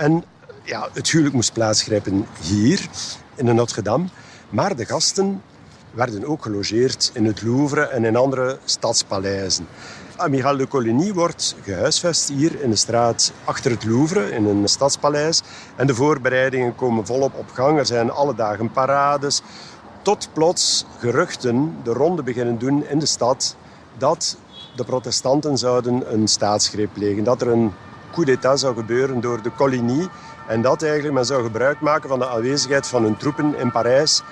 [0.02, 0.24] En
[0.64, 2.88] ja, het huwelijk moest plaatsgrijpen hier,
[3.36, 4.06] in de Notre-Dame.
[4.50, 5.42] Maar de gasten
[5.92, 9.68] werden ook gelogeerd in het Louvre en in andere stadspaleizen.
[10.16, 15.42] Amiral de Coligny wordt gehuisvest hier in de straat achter het Louvre, in een stadspaleis.
[15.76, 17.78] En de voorbereidingen komen volop op gang.
[17.78, 19.42] Er zijn alle dagen parades.
[20.02, 23.56] Tot plots geruchten de ronde beginnen doen in de stad
[23.98, 24.38] dat
[24.76, 27.24] de protestanten zouden een staatsgreep plegen.
[27.24, 27.74] Dat er een
[28.12, 30.08] coup d'état zou gebeuren door de Coligny.
[30.48, 34.24] En dat eigenlijk men zou gebruik maken van de aanwezigheid van hun troepen in Parijs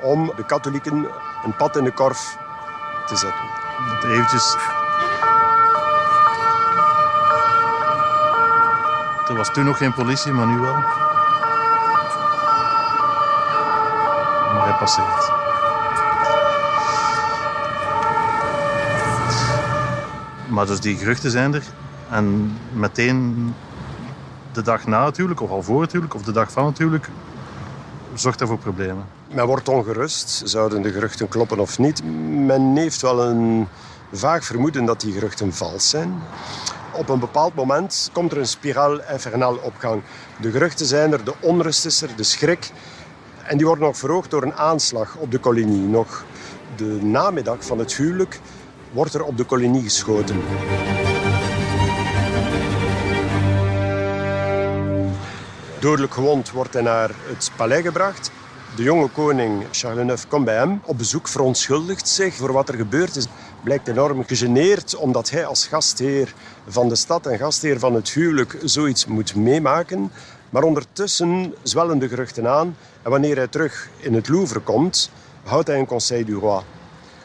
[0.00, 1.08] om de katholieken
[1.44, 2.36] een pad in de korf
[3.06, 3.44] te zetten.
[4.10, 4.56] Eventjes...
[9.28, 10.74] Er was toen nog geen politie, maar nu wel.
[14.54, 15.30] Maar hij passeert.
[20.48, 21.62] Maar dus die geruchten zijn er.
[22.10, 23.54] En meteen
[24.52, 27.08] de dag na natuurlijk, of al voor het of de dag van het huwelijk,
[28.14, 29.04] zorgt dat voor problemen.
[29.34, 30.42] Men wordt ongerust.
[30.44, 32.04] Zouden de geruchten kloppen of niet?
[32.28, 33.68] Men heeft wel een
[34.12, 36.22] vaag vermoeden dat die geruchten vals zijn.
[36.92, 40.02] Op een bepaald moment komt er een spiraal infernal op gang.
[40.40, 42.70] De geruchten zijn er, de onrust is er, de schrik.
[43.42, 45.86] En die worden nog verhoogd door een aanslag op de kolonie.
[45.86, 46.24] Nog
[46.76, 48.40] de namiddag van het huwelijk
[48.92, 50.36] wordt er op de kolonie geschoten.
[55.80, 58.30] Dodelijk gewond wordt hij naar het paleis gebracht.
[58.76, 62.74] De jonge koning Charles IX komt bij hem op bezoek, verontschuldigt zich voor wat er
[62.74, 63.26] gebeurd is.
[63.62, 66.34] Blijkt enorm gegeneerd omdat hij als gastheer
[66.68, 70.12] van de stad en gastheer van het huwelijk zoiets moet meemaken.
[70.50, 75.10] Maar ondertussen zwellen de geruchten aan en wanneer hij terug in het Louvre komt,
[75.44, 76.62] houdt hij een Conseil du Roi.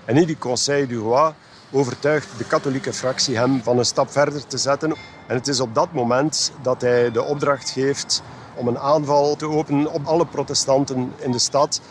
[0.06, 1.34] En in die Conseil du Roi
[1.72, 4.96] overtuigt de katholieke fractie hem van een stap verder te zetten.
[5.28, 8.24] En het is op dat moment dat hij de opdracht geeft
[8.56, 11.82] om een aanval te openen op alle protestanten in de stad.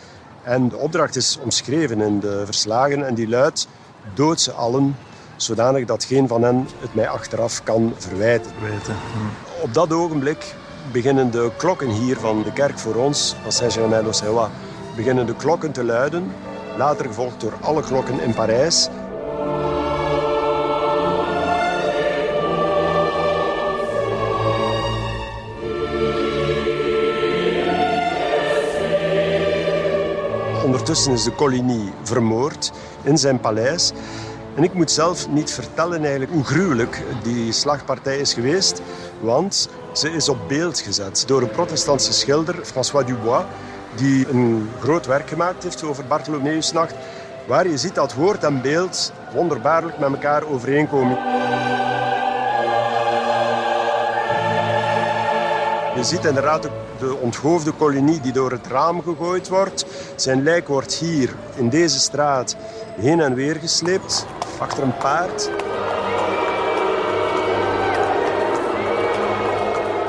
[0.43, 3.67] En de opdracht is omschreven in de verslagen en die luidt:
[4.13, 4.97] dood ze allen,
[5.35, 8.51] zodanig dat geen van hen het mij achteraf kan verwijten.
[8.59, 9.63] Hm.
[9.63, 10.55] Op dat ogenblik
[10.91, 14.49] beginnen de klokken hier van de kerk voor ons, van Saint-Germain-l'Auxerrois,
[14.95, 16.31] beginnen de klokken te luiden.
[16.77, 18.89] Later gevolgd door alle klokken in Parijs.
[30.83, 32.71] Ondertussen is de Coligny vermoord
[33.03, 33.91] in zijn paleis.
[34.55, 38.81] En ik moet zelf niet vertellen eigenlijk hoe gruwelijk die slagpartij is geweest.
[39.21, 43.43] Want ze is op beeld gezet door een protestantse schilder, François Dubois,
[43.95, 46.95] die een groot werk gemaakt heeft over Bartholomeusnacht,
[47.47, 51.17] waar je ziet dat woord en beeld wonderbaarlijk met elkaar overeenkomen.
[56.03, 59.85] Je ziet inderdaad de onthoofde kolonie die door het raam gegooid wordt.
[60.15, 62.55] Zijn lijk wordt hier in deze straat
[62.99, 64.25] heen en weer gesleept
[64.59, 65.49] achter een paard.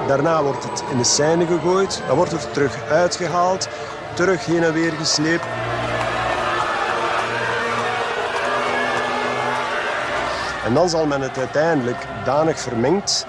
[0.06, 2.02] Daarna wordt het in de scène gegooid.
[2.06, 3.68] Dan wordt het terug uitgehaald,
[4.14, 5.46] terug heen en weer gesleept.
[10.64, 13.26] En dan zal men het uiteindelijk danig vermengd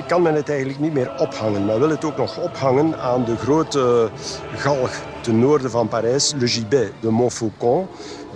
[0.00, 1.64] ik kan men het eigenlijk niet meer ophangen.
[1.64, 4.10] Men wil het ook nog ophangen aan de grote
[4.54, 7.86] galg ten noorden van Parijs, Le Gibet de Montfaucon.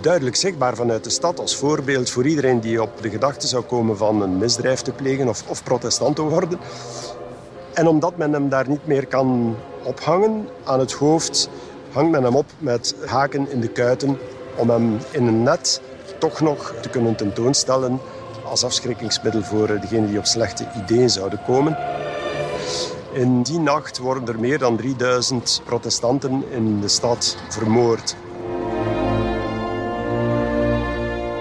[0.01, 3.97] Duidelijk zichtbaar vanuit de stad als voorbeeld voor iedereen die op de gedachte zou komen
[3.97, 6.59] van een misdrijf te plegen of, of protestant te worden.
[7.73, 11.49] En omdat men hem daar niet meer kan ophangen aan het hoofd,
[11.91, 14.17] hangt men hem op met haken in de kuiten
[14.55, 15.81] om hem in een net
[16.17, 17.99] toch nog te kunnen tentoonstellen
[18.45, 21.77] als afschrikkingsmiddel voor degenen die op slechte ideeën zouden komen.
[23.13, 28.15] In die nacht worden er meer dan 3000 protestanten in de stad vermoord.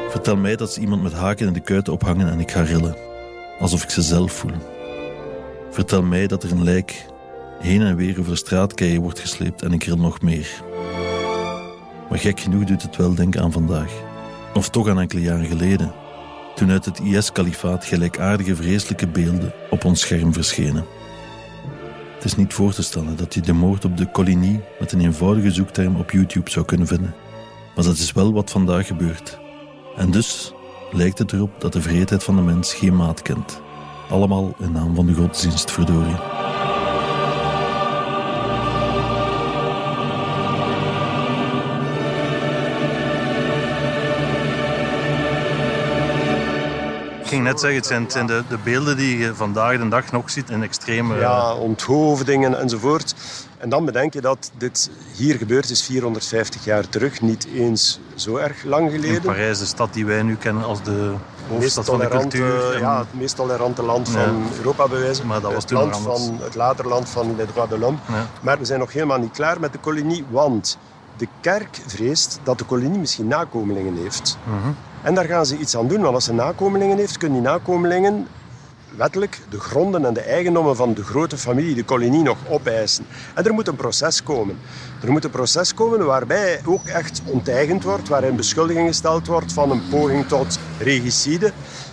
[0.08, 2.96] Vertel mij dat ze iemand met haken in de kuiten ophangen en ik ga rillen.
[3.58, 4.52] Alsof ik ze zelf voel.
[5.70, 7.06] Vertel mij dat er een lijk
[7.58, 10.62] heen en weer over de straatkeien wordt gesleept en ik ril nog meer.
[12.08, 13.92] Maar gek genoeg doet het wel denken aan vandaag.
[14.54, 15.94] Of toch aan enkele jaren geleden,
[16.54, 20.84] toen uit het IS-kalifaat gelijkaardige vreselijke beelden op ons scherm verschenen.
[22.14, 25.00] Het is niet voor te stellen dat je de moord op de Coligny met een
[25.00, 27.14] eenvoudige zoekterm op YouTube zou kunnen vinden.
[27.74, 29.38] Maar dat is wel wat vandaag gebeurt.
[29.96, 30.52] En dus
[30.92, 33.60] lijkt het erop dat de vreedheid van de mens geen maat kent.
[34.08, 36.33] Allemaal in naam van de godsdienst, verdorie.
[47.34, 50.50] Ging net zeggen, het zijn, de, de, beelden die je vandaag de dag nog ziet
[50.50, 51.18] in extreme...
[51.18, 53.14] Ja, onthoofdingen enzovoort.
[53.58, 58.36] En dan bedenk je dat dit hier gebeurd is 450 jaar terug, niet eens zo
[58.36, 59.14] erg lang geleden.
[59.14, 61.14] In Parijs, de stad die wij nu kennen als de
[61.48, 62.78] hoofdstad van de cultuur.
[62.78, 65.26] Ja, het meest tolerante land van Europa bewijzen.
[65.26, 67.98] Maar dat was het, land van, het later land van les droits de l'homme.
[68.40, 70.78] Maar we zijn nog helemaal niet klaar met de kolonie, want
[71.16, 74.38] de kerk vreest dat de kolonie misschien nakomelingen heeft.
[74.44, 74.70] Mhm.
[75.04, 78.26] En daar gaan ze iets aan doen, want als ze nakomelingen heeft, kunnen die nakomelingen
[78.96, 83.06] wettelijk de gronden en de eigendommen van de grote familie, de kolonie, nog opeisen.
[83.34, 84.58] En er moet een proces komen.
[85.02, 89.70] Er moet een proces komen waarbij ook echt onteigend wordt, waarin beschuldiging gesteld wordt van
[89.70, 91.52] een poging tot regicide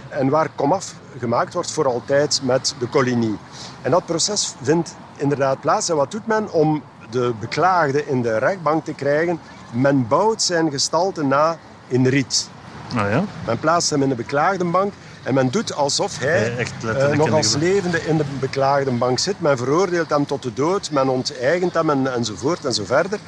[0.10, 3.38] en waar komaf gemaakt wordt voor altijd met de kolonie.
[3.82, 5.89] En dat proces vindt inderdaad plaats.
[5.89, 9.39] En wat doet men om de beklaagde in de rechtbank te krijgen?
[9.71, 12.50] Men bouwt zijn gestalte na in riet.
[12.95, 13.23] Oh ja?
[13.45, 18.06] Men plaatst hem in de beklaagdenbank en men doet alsof hij uh, nog als levende
[18.06, 19.39] in de beklaagdenbank zit.
[19.39, 23.19] Men veroordeelt hem tot de dood, men onteigent hem en, enzovoort en zo verder.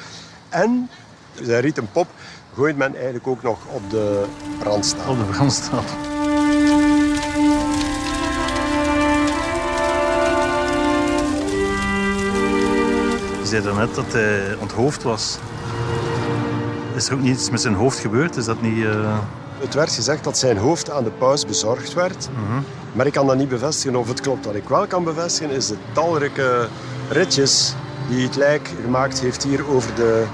[0.48, 0.90] En,
[1.42, 2.06] zei Riet een pop,
[2.54, 4.24] gooit men eigenlijk ook nog op de
[4.58, 5.12] brandstapel.
[5.12, 5.94] Op de brandstapel.
[13.40, 15.38] Je zei daarnet dat hij onthoofd was.
[16.94, 18.36] Is er ook niets met zijn hoofd gebeurd?
[18.36, 18.76] Is dat niet...
[18.76, 19.18] Uh...
[19.64, 22.28] Het werd gezegd dat zijn hoofd aan de paus bezorgd werd.
[22.32, 22.62] Mhm.
[22.92, 24.44] Maar ik kan dat niet bevestigen of het klopt.
[24.44, 26.68] Wat ik wel kan bevestigen is de talrijke
[27.08, 27.74] ritjes
[28.08, 30.24] die het lijk gemaakt heeft hier over de,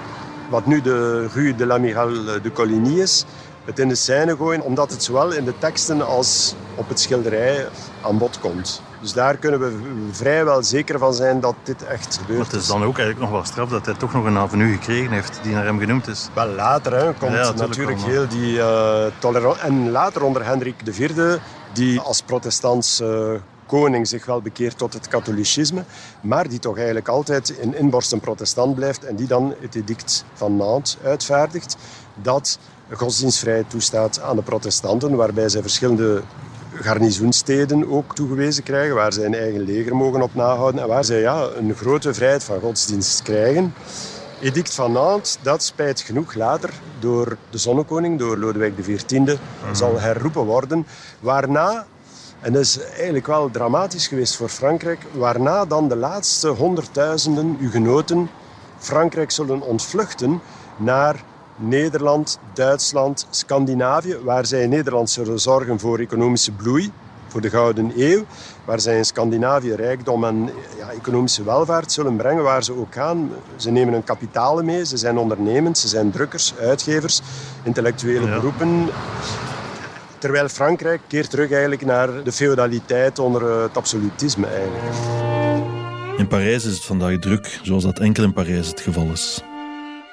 [0.49, 2.13] wat nu de Rue de l'Amiral
[2.43, 3.25] de Coligny is.
[3.71, 7.69] Het in de scène gooien, omdat het zowel in de teksten als op het schilderij
[8.03, 8.83] aan bod komt.
[9.01, 9.79] Dus daar kunnen we
[10.11, 12.39] vrijwel zeker van zijn dat dit echt gebeurt.
[12.39, 14.73] Maar het is dan ook eigenlijk nog wel straf dat hij toch nog een avenue
[14.73, 16.29] gekregen heeft die naar hem genoemd is.
[16.35, 19.63] Wel later hè, komt natuurlijk heel die uh, tolerantie.
[19.63, 21.37] En later onder Hendrik IV,
[21.73, 23.33] die als protestants uh,
[23.67, 25.85] koning zich wel bekeert tot het katholicisme,
[26.21, 30.25] maar die toch eigenlijk altijd in inborst een protestant blijft en die dan het edict
[30.35, 31.77] van Nantes uitvaardigt
[32.23, 32.59] dat
[32.93, 36.23] godsdienstvrijheid toestaat aan de protestanten, waarbij zij verschillende
[36.75, 41.21] garnizoensteden ook toegewezen krijgen, waar zij een eigen leger mogen op nahouden en waar zij
[41.21, 43.75] ja, een grote vrijheid van godsdienst krijgen.
[44.41, 49.39] Edict van Nantes, dat spijt genoeg later door de zonnekoning, door Lodewijk XIV, mm
[49.73, 50.87] zal herroepen worden.
[51.21, 51.87] Waarna,
[52.41, 58.31] en dat is eigenlijk wel dramatisch geweest voor Frankrijk, waarna dan de laatste honderdduizenden Hugenoten
[58.79, 60.41] Frankrijk zullen ontvluchten
[60.77, 61.23] naar
[61.61, 66.93] Nederland, Duitsland, Scandinavië, waar zij in Nederland zullen zorgen voor economische bloei,
[67.29, 68.25] voor de Gouden Eeuw,
[68.65, 73.31] waar zij in Scandinavië rijkdom en ja, economische welvaart zullen brengen, waar ze ook gaan.
[73.57, 77.21] Ze nemen hun kapitalen mee, ze zijn ondernemend, ze zijn drukkers, uitgevers,
[77.63, 78.89] intellectuele beroepen.
[80.19, 84.95] Terwijl Frankrijk keert terug eigenlijk naar de feudaliteit onder het absolutisme eigenlijk.
[86.17, 89.43] In Parijs is het vandaag druk, zoals dat enkel in Parijs het geval is.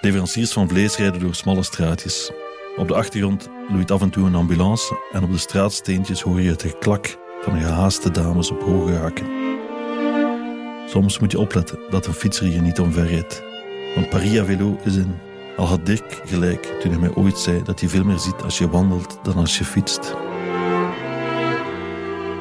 [0.02, 2.32] Leveranciers van vlees rijden door smalle straatjes.
[2.76, 6.50] Op de achtergrond loeit af en toe een ambulance en op de straatsteentjes hoor je
[6.50, 9.26] het geklak van gehaaste dames op hoge haken.
[10.90, 13.44] Soms moet je opletten dat een fietser je niet omverrijdt.
[13.96, 15.16] Want Paris à vélo is in.
[15.58, 18.58] Al had Dirk gelijk toen hij mij ooit zei dat je veel meer ziet als
[18.58, 20.16] je wandelt dan als je fietst.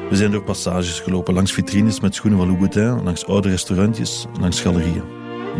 [0.09, 4.61] We zijn door passages gelopen, langs vitrines met schoenen van Louboutin, langs oude restaurantjes, langs
[4.61, 5.03] galerieën.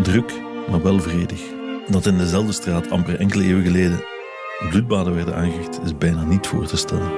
[0.01, 0.33] Druk,
[0.69, 1.57] maar wel vredig.
[1.89, 4.04] Dat in dezelfde straat amper enkele eeuwen geleden
[4.69, 7.12] bloedbaden werden aangericht, is bijna niet voor te stellen.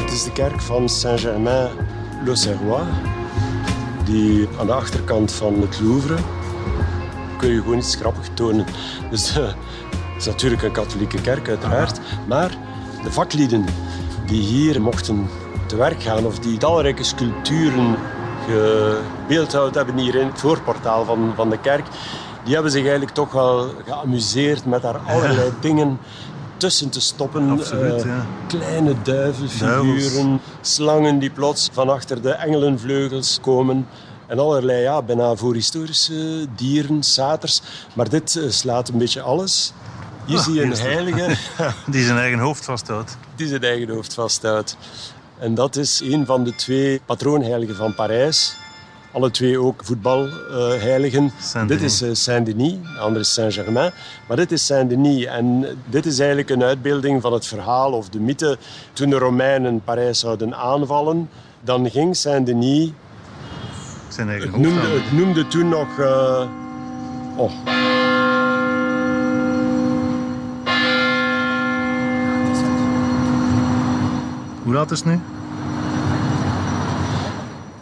[0.00, 2.86] Het is de kerk van Saint-Germain-l'Auxerrois,
[4.04, 6.16] die aan de achterkant van het Louvre
[7.40, 8.66] kun je gewoon iets grappig tonen.
[9.10, 9.52] Dus uh,
[10.20, 12.00] is natuurlijk een katholieke kerk, uiteraard.
[12.26, 12.50] Maar
[13.02, 13.64] de vaklieden
[14.26, 15.28] die hier mochten
[15.66, 17.96] te werk gaan of die talrijke sculpturen
[18.46, 21.86] gebeeldhouwd hebben hier in het voorportaal van, van de kerk,
[22.44, 25.98] die hebben zich eigenlijk toch wel geamuseerd met daar allerlei dingen
[26.56, 27.50] tussen te stoppen.
[27.50, 33.86] Absoluut, uh, Kleine duivelfiguren, slangen die plots van achter de engelenvleugels komen.
[34.26, 37.62] En allerlei, ja, bijna voorhistorische dieren, saters.
[37.92, 39.72] Maar dit uh, slaat een beetje alles.
[40.30, 41.36] Hier zie je een heilige.
[41.92, 43.16] Die zijn eigen hoofd vasthoudt.
[43.34, 44.76] Die zijn eigen hoofd vasthoudt.
[45.38, 48.56] En dat is een van de twee patroonheiligen van Parijs.
[49.12, 51.32] Alle twee ook voetbalheiligen.
[51.56, 53.92] Uh, dit is uh, Saint-Denis, de andere is Saint-Germain.
[54.28, 55.24] Maar dit is Saint-Denis.
[55.24, 58.58] En dit is eigenlijk een uitbeelding van het verhaal of de mythe.
[58.92, 62.90] Toen de Romeinen Parijs zouden aanvallen, dan ging Saint-Denis...
[64.08, 65.98] Zijn eigen het noemde, het noemde toen nog...
[65.98, 66.46] Uh,
[67.36, 67.50] oh,
[74.70, 75.20] Hoe laat is het nu?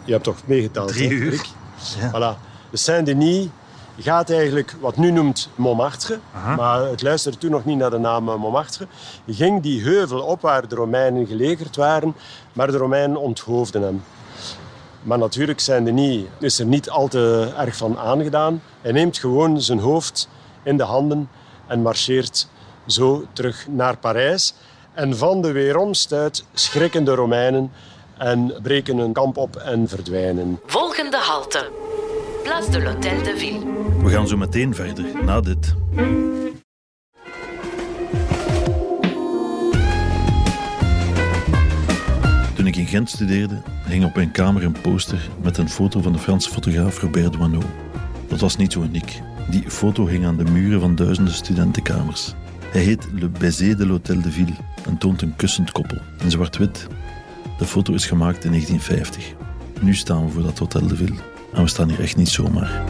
[0.03, 0.87] Je hebt toch meegeteld?
[0.87, 1.45] Drie uur.
[1.99, 2.09] Ja.
[2.09, 2.39] Voilà.
[2.71, 3.47] De Saint-Denis
[3.99, 6.19] gaat eigenlijk wat nu noemt Montmartre,
[6.57, 8.87] maar het luisterde toen nog niet naar de naam eh, Montmartre,
[9.27, 12.15] ging die heuvel op waar de Romeinen gelegerd waren,
[12.53, 14.03] maar de Romeinen onthoofden hem.
[15.01, 18.61] Maar natuurlijk, Saint-Denis is er niet al te erg van aangedaan.
[18.81, 20.29] Hij neemt gewoon zijn hoofd
[20.63, 21.29] in de handen
[21.67, 22.47] en marcheert
[22.85, 24.53] zo terug naar Parijs.
[24.99, 27.71] En van de weeromstuit schrikken de Romeinen
[28.17, 30.59] en breken hun kamp op en verdwijnen.
[30.65, 31.71] Volgende halte.
[32.43, 33.59] Place de l'Hôtel de Ville.
[34.03, 35.75] We gaan zo meteen verder, na dit.
[42.55, 46.11] Toen ik in Gent studeerde, hing op mijn kamer een poster met een foto van
[46.11, 47.65] de Franse fotograaf Robert Doisneau.
[48.27, 49.21] Dat was niet zo uniek.
[49.49, 52.33] Die foto hing aan de muren van duizenden studentenkamers.
[52.71, 54.55] Hij heet Le Baiser de l'Hôtel de Ville
[54.89, 56.87] en toont een kussend koppel in zwart-wit.
[57.57, 59.33] De foto is gemaakt in 1950.
[59.79, 61.19] Nu staan we voor dat Hotel de Ville
[61.53, 62.83] en we staan hier echt niet zomaar.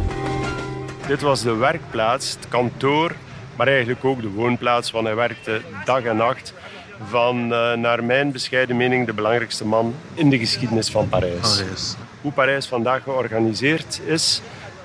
[1.08, 3.16] Dit was de werkplaats, het kantoor,
[3.56, 6.54] maar eigenlijk ook de woonplaats, want hij werkte dag en nacht
[7.04, 11.58] van, uh, naar mijn bescheiden mening, de belangrijkste man in de geschiedenis van Parijs.
[11.58, 11.96] Parijs.
[12.22, 14.42] Hoe Parijs vandaag georganiseerd is,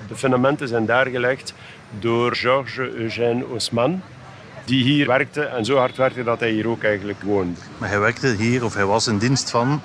[0.07, 1.53] de fundamenten zijn daar gelegd
[1.99, 4.01] door Georges Eugène Haussmann,
[4.65, 7.59] die hier werkte en zo hard werkte dat hij hier ook eigenlijk woonde.
[7.77, 9.81] Maar hij werkte hier, of hij was in dienst van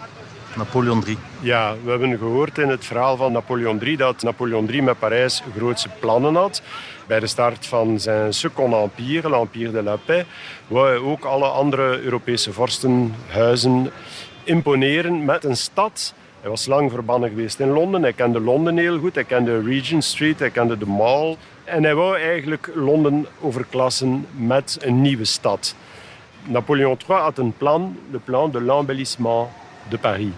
[0.57, 1.19] Napoleon III.
[1.41, 5.43] Ja, we hebben gehoord in het verhaal van Napoleon III dat Napoleon III met Parijs
[5.57, 6.63] grootse plannen had.
[7.07, 10.29] Bij de start van zijn Second Empire, l'Empire de la Paix,
[10.67, 13.91] wou hij ook alle andere Europese vorstenhuizen
[14.45, 18.03] imponeren met een stad hij was lang verbannen geweest in Londen.
[18.03, 19.15] Hij kende Londen heel goed.
[19.15, 21.37] Hij kende Regent Street, hij kende de Mall.
[21.71, 25.75] En hij wou eigenlijk Londen overklassen met een nieuwe stad.
[26.45, 29.49] Napoleon III had een plan, le plan de l'embellissement
[29.89, 30.33] de Paris.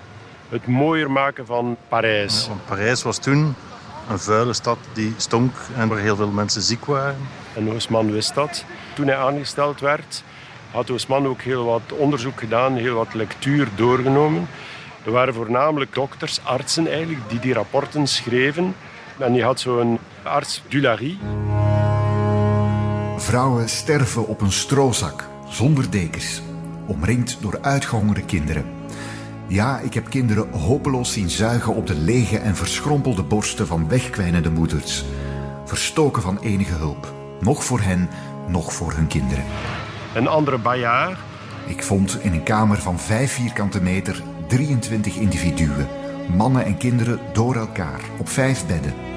[0.49, 2.47] Het mooier maken van Parijs.
[2.49, 3.55] want Parijs was toen
[4.11, 7.29] een vuile stad die stonk en waar heel veel mensen ziek waren.
[7.55, 8.65] En Haussmann wist dat.
[8.95, 10.23] Toen hij aangesteld werd,
[10.71, 14.49] had Haussmann ook heel wat onderzoek gedaan, heel wat lectuur doorgenomen.
[15.05, 18.75] Er waren voornamelijk dokters, artsen eigenlijk, die die rapporten schreven.
[19.19, 21.19] En je had zo'n arts Dulary.
[23.17, 26.43] Vrouwen sterven op een stroozak, zonder dekens,
[26.87, 28.65] omringd door uitgehongerde kinderen.
[29.47, 34.51] Ja, ik heb kinderen hopeloos zien zuigen op de lege en verschrompelde borsten van wegkwijnende
[34.51, 35.05] moeders.
[35.65, 37.13] Verstoken van enige hulp.
[37.41, 38.11] Nog voor hen,
[38.49, 39.45] nog voor hun kinderen.
[40.15, 41.19] Een andere Bayard.
[41.67, 45.89] Ik vond in een kamer van vijf vierkante meter 23 individuen,
[46.37, 49.12] mannen en kinderen door elkaar, op vijf bedden.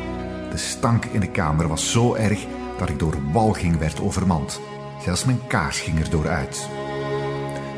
[0.56, 2.46] De stank in de kamer was zo erg
[2.78, 4.62] dat ik door walging werd overmand.
[5.02, 6.70] Zelfs mijn kaars ging er door uit.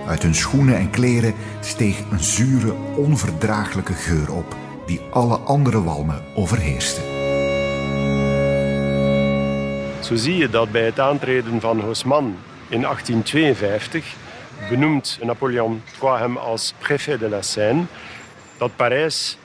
[0.07, 6.23] Uit hun schoenen en kleren steeg een zure, onverdraaglijke geur op, die alle andere walmen
[6.35, 7.01] overheerste.
[10.03, 12.35] Zo zie je dat bij het aantreden van Haussmann
[12.67, 14.15] in 1852
[14.69, 17.83] benoemt Napoleon III als préfet de la Seine.
[18.57, 19.37] Dat Parijs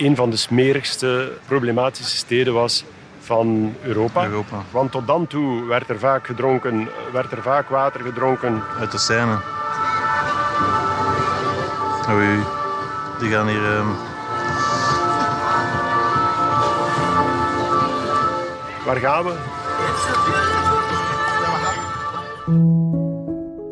[0.00, 2.84] een van de smerigste, problematische steden was
[3.18, 4.24] van Europa.
[4.24, 4.64] Europa.
[4.70, 8.62] Want tot dan toe werd er vaak gedronken, werd er vaak water gedronken.
[8.78, 9.38] Uit de Seine.
[12.10, 12.38] Oei,
[13.18, 13.76] die gaan hier...
[13.76, 13.88] Um...
[18.84, 19.32] Waar gaan we?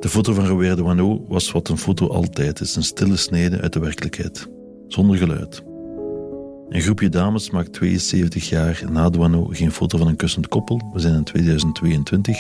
[0.01, 3.61] De foto van Robert de Wano was wat een foto altijd is: een stille snede
[3.61, 4.49] uit de werkelijkheid,
[4.89, 5.63] zonder geluid.
[6.69, 10.91] Een groepje dames maakt 72 jaar na Douaneau geen foto van een kussend koppel.
[10.93, 12.37] We zijn in 2022.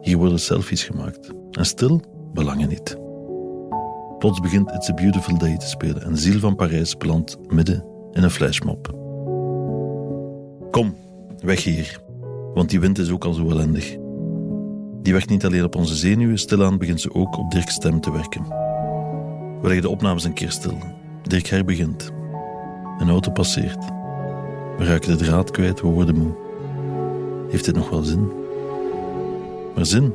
[0.00, 1.32] Hier worden selfies gemaakt.
[1.50, 2.02] En stil,
[2.32, 2.96] belangen niet.
[4.18, 7.84] Plots begint It's a Beautiful Day te spelen en de ziel van Parijs belandt midden
[8.12, 8.94] in een flashmob.
[10.70, 10.94] Kom,
[11.38, 12.00] weg hier,
[12.54, 13.96] want die wind is ook al zo ellendig.
[15.02, 18.12] Die werkt niet alleen op onze zenuwen, stilaan begint ze ook op Dirk's stem te
[18.12, 18.42] werken.
[19.60, 20.78] We leggen de opnames een keer stil.
[21.22, 22.15] Dirk herbegint.
[22.98, 23.84] Een auto passeert.
[24.78, 26.34] We raken de draad kwijt, we worden moe.
[27.50, 28.30] Heeft dit nog wel zin?
[29.74, 30.14] Maar zin?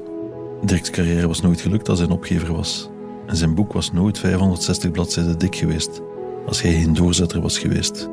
[0.66, 2.90] Dirk's carrière was nooit gelukt als hij een opgever was.
[3.26, 6.02] En zijn boek was nooit 560 bladzijden dik geweest
[6.46, 8.10] als hij geen doorzetter was geweest.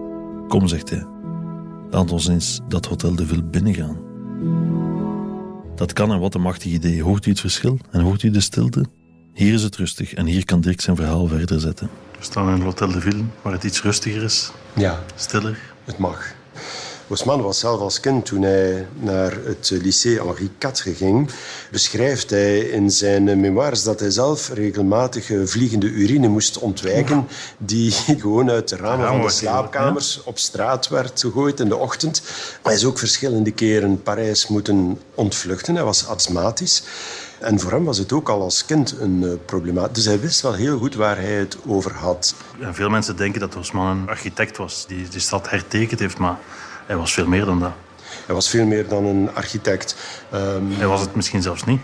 [0.48, 1.06] Kom, zegt hij.
[1.90, 3.96] Laat ons eens dat Hotel de Ville binnengaan.
[5.74, 7.02] Dat kan en wat een machtig idee.
[7.02, 8.84] Hoort u het verschil en hoort u de stilte?
[9.34, 11.88] Hier is het rustig en hier kan Dirk zijn verhaal verder zetten.
[12.18, 14.50] We staan in Hotel de Ville, waar het iets rustiger is.
[14.72, 15.02] Ja.
[15.14, 15.58] Stiller.
[15.84, 16.34] Het mag.
[17.08, 21.30] Osman was zelf als kind, toen hij naar het lycée Henri IV ging,
[21.70, 28.50] beschrijft hij in zijn memoires dat hij zelf regelmatig vliegende urine moest ontwijken, die gewoon
[28.50, 32.22] uit de ramen van de slaapkamers op straat werd gegooid in de ochtend.
[32.62, 35.74] Hij is ook verschillende keren Parijs moeten ontvluchten.
[35.74, 36.82] Hij was astmatisch.
[37.40, 39.78] En voor hem was het ook al als kind een uh, probleem.
[39.92, 42.34] Dus hij wist wel heel goed waar hij het over had.
[42.60, 46.38] En veel mensen denken dat Osman een architect was die de stad hertekend heeft, maar
[46.86, 47.72] hij was veel meer dan dat.
[48.26, 49.96] Hij was veel meer dan een architect.
[50.34, 51.80] Um, hij was het misschien zelfs niet.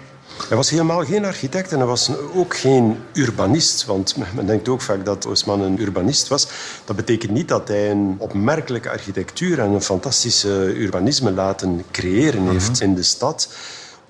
[0.48, 3.84] Hij was helemaal geen architect en hij was ook geen urbanist.
[3.84, 6.48] Want men denkt ook vaak dat Osman een urbanist was.
[6.84, 12.72] Dat betekent niet dat hij een opmerkelijke architectuur en een fantastische urbanisme laten creëren heeft
[12.72, 12.82] mhm.
[12.82, 13.48] in de stad.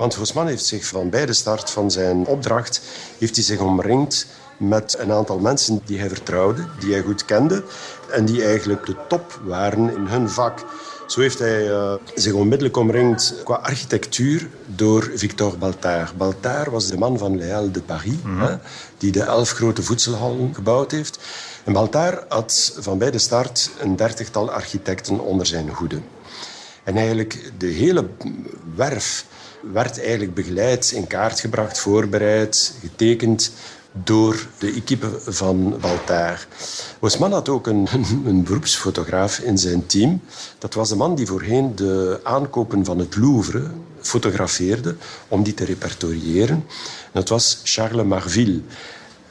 [0.05, 2.81] Want Osman heeft zich van bij de start van zijn opdracht
[3.19, 4.27] heeft hij zich omringd
[4.57, 7.65] met een aantal mensen die hij vertrouwde, die hij goed kende
[8.11, 10.65] en die eigenlijk de top waren in hun vak.
[11.07, 16.17] Zo heeft hij uh, zich onmiddellijk omringd qua architectuur door Victor Baltard.
[16.17, 18.41] Baltard was de man van Halles de Paris, mm -hmm.
[18.41, 18.57] hè,
[18.99, 21.19] die de elf grote voedselhallen gebouwd heeft.
[21.65, 26.01] En Baltard had van bij de start een dertigtal architecten onder zijn hoede.
[26.83, 28.07] En eigenlijk de hele
[28.75, 29.25] werf
[29.73, 33.53] werd eigenlijk begeleid, in kaart gebracht, voorbereid, getekend
[34.03, 36.47] door de equipe van Baltaar.
[36.99, 37.89] Osman had ook een,
[38.27, 40.21] een, beroepsfotograaf in zijn team.
[40.59, 44.97] Dat was de man die voorheen de aankopen van het Louvre fotografeerde
[45.29, 46.65] om die te repertoriëren.
[47.13, 48.61] dat was Charles Marville.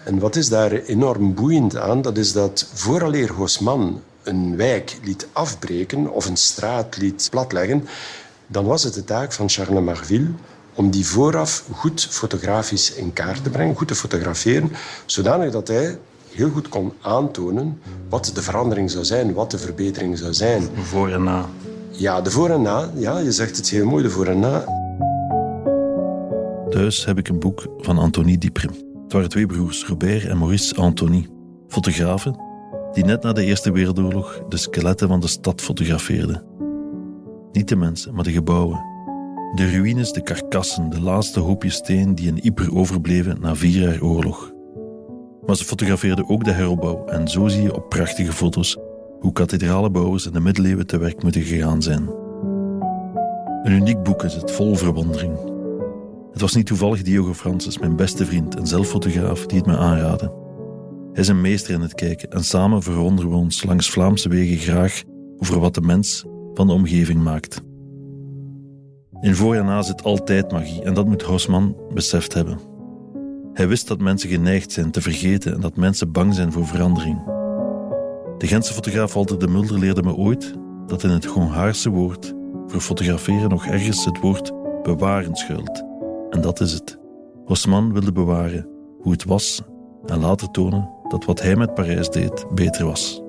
[0.04, 2.02] En wat is daar enorm boeiend aan?
[2.02, 7.88] Dat is dat vooraleer Haussmann een wijk liet afbreken of een straat liet platleggen,
[8.48, 10.32] dan was het de taak van Charles Marville
[10.74, 14.72] om die vooraf goed fotografisch in kaart te brengen, goed te fotograferen,
[15.06, 15.98] zodanig dat hij
[16.30, 17.80] heel goed kon aantonen
[18.10, 20.70] wat de verandering zou zijn, wat de verbetering zou zijn.
[20.84, 21.46] Voor en na.
[21.92, 22.92] Ja, de voor en na.
[22.96, 24.66] Ja, je zegt het heel mooi, de voor en na.
[26.70, 28.72] Thuis heb ik een boek van Antonie Dieprim.
[29.04, 31.30] Het waren twee broers, Robert en Maurice Antonie,
[31.68, 32.52] fotografen
[32.94, 36.44] die net na de Eerste Wereldoorlog de skeletten van de stad fotografeerden.
[37.54, 38.84] Niet de mensen, maar de gebouwen,
[39.56, 44.02] de ruïnes, de karkassen, de laatste hoopjes steen die in Ypres overbleven na vier jaar
[44.02, 44.52] oorlog.
[45.46, 48.78] Maar ze fotografeerden ook de heropbouw en zo zie je op prachtige foto's
[49.20, 52.10] hoe kathedralenbouwers in de middeleeuwen te werk moeten gegaan zijn.
[53.64, 55.38] Een uniek boek is het, vol verwondering.
[56.32, 60.32] Het was niet toevallig Diogo Francis, mijn beste vriend en zelffotograaf, die het me aanraadde.
[61.12, 64.58] Hij is een meester in het kijken en samen verwonderen we ons langs Vlaamse wegen
[64.58, 65.04] graag
[65.38, 67.62] over wat de mens van de omgeving maakt.
[69.22, 72.60] In voor en na zit altijd magie en dat moet Hausman beseft hebben.
[73.54, 77.24] Hij wist dat mensen geneigd zijn te vergeten en dat mensen bang zijn voor verandering.
[78.38, 80.54] De Gentse fotograaf Walter de Mulder leerde me ooit
[80.88, 82.34] dat in het Hongaarse woord
[82.68, 84.52] voor fotograferen nog ergens het woord
[84.84, 85.84] bewaren schuilt.
[86.30, 87.00] En dat is het.
[87.46, 88.68] Haussmann wilde bewaren
[89.00, 89.62] hoe het was
[90.06, 93.23] en later tonen dat wat hij met Parijs deed beter was.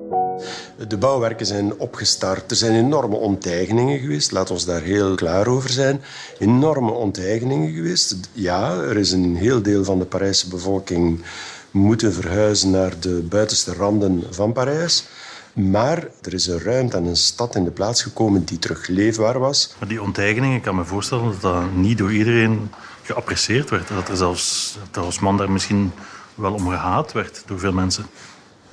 [0.87, 2.51] De bouwwerken zijn opgestart.
[2.51, 4.31] Er zijn enorme onteigeningen geweest.
[4.31, 6.01] Laat ons daar heel klaar over zijn.
[6.39, 8.15] Enorme onteigeningen geweest.
[8.31, 11.23] Ja, er is een heel deel van de Parijse bevolking
[11.71, 15.05] moeten verhuizen naar de buitenste randen van Parijs.
[15.53, 19.39] Maar er is een ruimte en een stad in de plaats gekomen die terug leefbaar
[19.39, 19.75] was.
[19.79, 22.71] Maar die onteigeningen, ik kan me voorstellen dat dat niet door iedereen
[23.03, 23.87] geapprecieerd werd.
[23.87, 25.91] Dat er zelfs dat man daar misschien
[26.35, 28.05] wel om gehaat werd door veel mensen.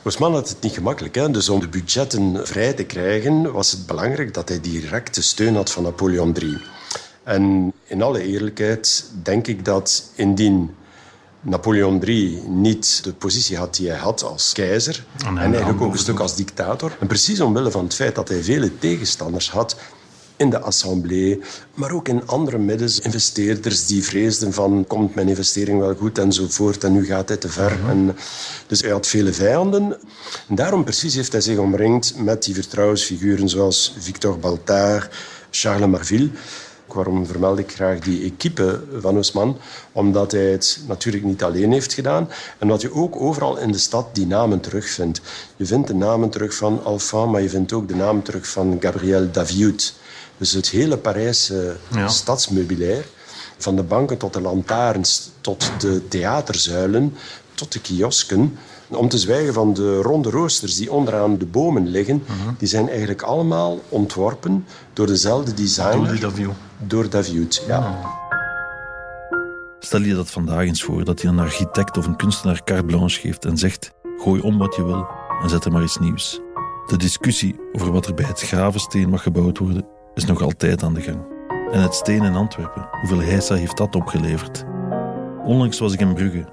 [0.04, 1.14] Osman had het niet gemakkelijk.
[1.14, 1.30] Hè?
[1.30, 5.70] Dus om de budgetten vrij te krijgen, was het belangrijk dat hij directe steun had
[5.70, 6.60] van Napoleon III.
[7.22, 10.74] En in alle eerlijkheid denk ik dat indien
[11.40, 15.98] Napoleon III niet de positie had die hij had als keizer, en, eigenlijk ook een
[15.98, 19.76] stuk als dictator, en precies omwille van het feit dat hij vele tegenstanders had,
[20.42, 21.40] in de assemblée,
[21.74, 23.00] maar ook in andere middens.
[23.00, 27.48] Investeerders die vreesden van, komt mijn investering wel goed enzovoort en nu gaat hij te
[27.48, 27.78] ver.
[27.78, 27.90] Mhm.
[27.90, 28.16] en,
[28.66, 29.96] dus hij had vele vijanden.
[30.48, 35.14] En daarom precies heeft hij zich omringd met die vertrouwensfiguren zoals Victor Baltard,
[35.50, 36.30] Charles Marville.
[36.94, 39.54] Waarom vermeld ik graag die equipe van Ousmane?
[39.92, 42.28] Omdat hij het natuurlijk niet alleen heeft gedaan.
[42.58, 45.20] En dat je ook overal in de stad die namen terugvindt.
[45.56, 48.76] Je vindt de namen terug van Alphand, maar je vindt ook de namen terug van
[48.80, 49.94] Gabriel Daviut.
[50.36, 52.08] Dus het hele Parijse ja.
[52.08, 53.04] stadsmeubilair,
[53.58, 57.14] van de banken tot de lantaarns, tot de theaterzuilen,
[57.54, 58.58] tot de kiosken,
[58.88, 62.54] om te zwijgen van de ronde roosters die onderaan de bomen liggen, mhm.
[62.58, 66.20] die zijn eigenlijk allemaal ontworpen door dezelfde designer.
[66.20, 66.50] Door Daviut.
[66.86, 68.00] Door Daviut, ja.
[69.80, 73.20] Stel je dat vandaag eens voor dat je een architect of een kunstenaar carte blanche
[73.20, 75.06] geeft en zegt: gooi om wat je wil
[75.42, 76.40] en zet er maar iets nieuws.
[76.86, 80.94] De discussie over wat er bij het gravensteen mag gebouwd worden is nog altijd aan
[80.94, 81.18] de gang.
[81.72, 84.64] En het steen in Antwerpen, hoeveel heisa heeft dat opgeleverd?
[85.44, 86.44] Onlangs was ik in Brugge,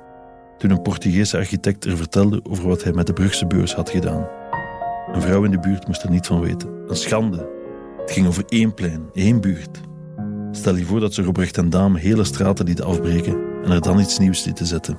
[0.58, 4.28] toen een Portugese architect er vertelde over wat hij met de Brugse beurs had gedaan.
[5.12, 6.70] Een vrouw in de buurt moest er niet van weten.
[6.88, 7.50] Een schande.
[7.98, 9.80] Het ging over één plein, één buurt.
[10.52, 14.00] Stel je voor dat ze Robrecht en Dame hele straten lieten afbreken en er dan
[14.00, 14.98] iets nieuws lieten zetten.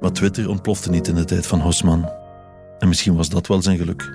[0.00, 2.08] Maar Twitter ontplofte niet in de tijd van Hosman.
[2.78, 4.10] En misschien was dat wel zijn geluk.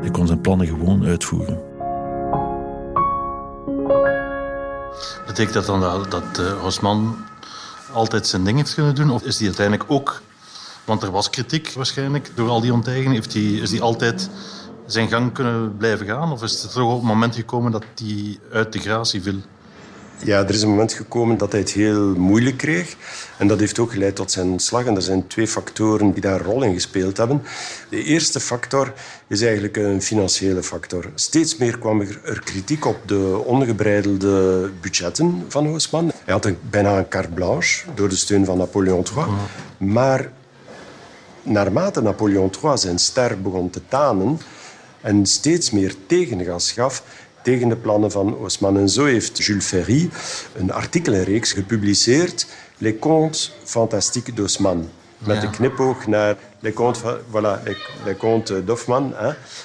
[0.00, 1.69] Hij kon zijn plannen gewoon uitvoeren.
[5.26, 7.24] Betekent dat dan dat, uh, Hosman
[7.92, 9.10] altijd zijn ding heeft kunnen doen?
[9.10, 10.22] Of is hij uiteindelijk ook,
[10.84, 14.30] want er was kritiek waarschijnlijk door al die ontijgingen, heeft hij, is hij altijd
[14.86, 16.32] zijn gang kunnen blijven gaan?
[16.32, 19.40] Of is er toch op het moment gekomen dat hij uit de gratie viel?
[20.24, 22.96] Ja, er is een moment gekomen dat hij het heel moeilijk kreeg.
[23.38, 24.84] En dat heeft ook geleid tot zijn ontslag.
[24.84, 27.42] En er zijn twee factoren die daar een rol in gespeeld hebben.
[27.88, 28.92] De eerste factor
[29.26, 31.10] is eigenlijk een financiële factor.
[31.14, 36.12] Steeds meer kwam er, kritiek op de ongebreidelde budgetten van Haussmann.
[36.24, 39.26] Hij had een, bijna een carte blanche door de steun van Napoleon III.
[39.88, 40.32] Maar
[41.42, 44.40] naarmate Napoleon III zijn ster begon te tanen
[45.00, 47.02] en steeds meer tegengas gaf,
[47.42, 48.78] tegen de plannen van Haussmann.
[48.78, 50.10] En zo heeft Jules Ferry
[50.54, 52.46] een artikelenreeks gepubliceerd,
[52.78, 54.88] Les Contes Fantastiques d'Haussmann.
[55.18, 57.62] Met de knipoog naar Les Contes, voilà,
[58.04, 59.14] les, Contes d'Hoffmann.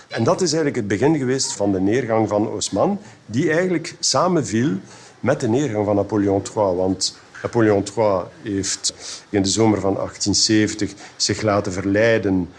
[0.07, 4.77] En dat is eigenlijk het begin geweest van de neergang van Haussmann, die eigenlijk samenviel
[5.19, 6.75] met de neergang van Napoleon III.
[6.75, 8.93] Want Napoleon III heeft
[9.29, 12.49] in de zomer van 1870 zich laten verleiden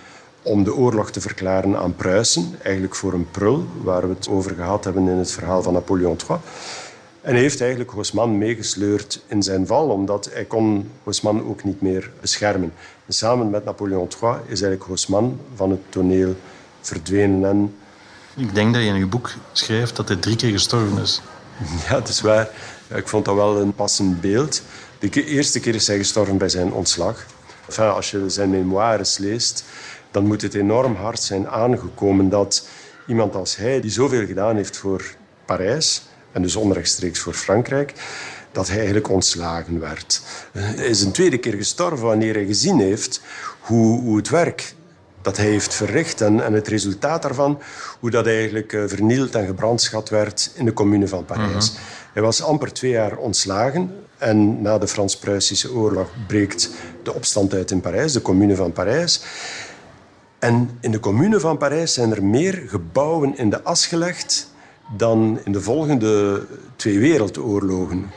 [0.47, 4.55] om de oorlog te verklaren aan Pruisen, eigenlijk voor een prul, waar we het over
[4.55, 6.39] gehad hebben in het verhaal van Napoleon III.
[7.21, 11.81] En hij heeft eigenlijk Haussmann meegesleurd in zijn val, omdat hij kon Haussmann ook niet
[11.81, 12.73] meer beschermen.
[13.07, 16.37] En samen met Napoleon III is eigenlijk Haussmann van het toneel
[16.81, 17.49] verdwenen.
[17.49, 17.75] En...
[18.37, 21.21] Ik denk dat je in je boek schrijft dat hij drie keer gestorven is.
[21.89, 22.49] Ja, het is waar.
[22.95, 24.63] Ik vond dat wel een passend beeld.
[24.99, 27.27] De eerste keer is hij gestorven bij zijn ontslag.
[27.67, 29.65] Enfin, als je zijn memoires leest,
[30.11, 32.69] dan moet het enorm hard zijn aangekomen dat
[33.07, 35.05] iemand als hij, die zoveel gedaan heeft voor
[35.45, 36.03] Parijs
[36.33, 37.93] en dus onrechtstreeks voor Frankrijk,
[38.53, 40.23] dat hij eigenlijk ontslagen werd.
[40.53, 43.21] Hij is een tweede keer gestorven wanneer hij gezien heeft
[43.61, 44.75] hoe, hoe het werk
[45.23, 47.59] dat hij heeft verricht en, en, het resultaat daarvan,
[48.01, 51.73] hoe dat eigenlijk uh, vernield en gebrandschat werd in de commune van Parijs.
[51.73, 51.81] Mhm.
[52.13, 56.71] Hij was amper twee jaar ontslagen en na de Frans-Pruisische oorlog breekt
[57.03, 59.21] de opstand uit in Parijs, de commune van Parijs.
[60.47, 64.51] En in de commune van Parijs zijn er meer gebouwen in de as gelegd
[64.97, 66.43] dan in de volgende
[66.77, 68.11] twee wereldoorlogen.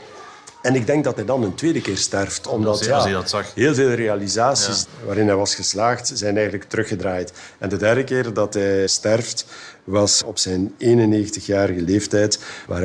[0.62, 2.46] En ik denk dat hij dan een tweede keer sterft.
[2.46, 3.24] Omdat ja,
[3.54, 7.32] heel veel realisaties waarin hij was geslaagd, zijn eigenlijk teruggedraaid.
[7.58, 9.46] En de derde keer dat hij sterft,
[9.84, 12.80] was op zijn 91-jarige leeftijd, waar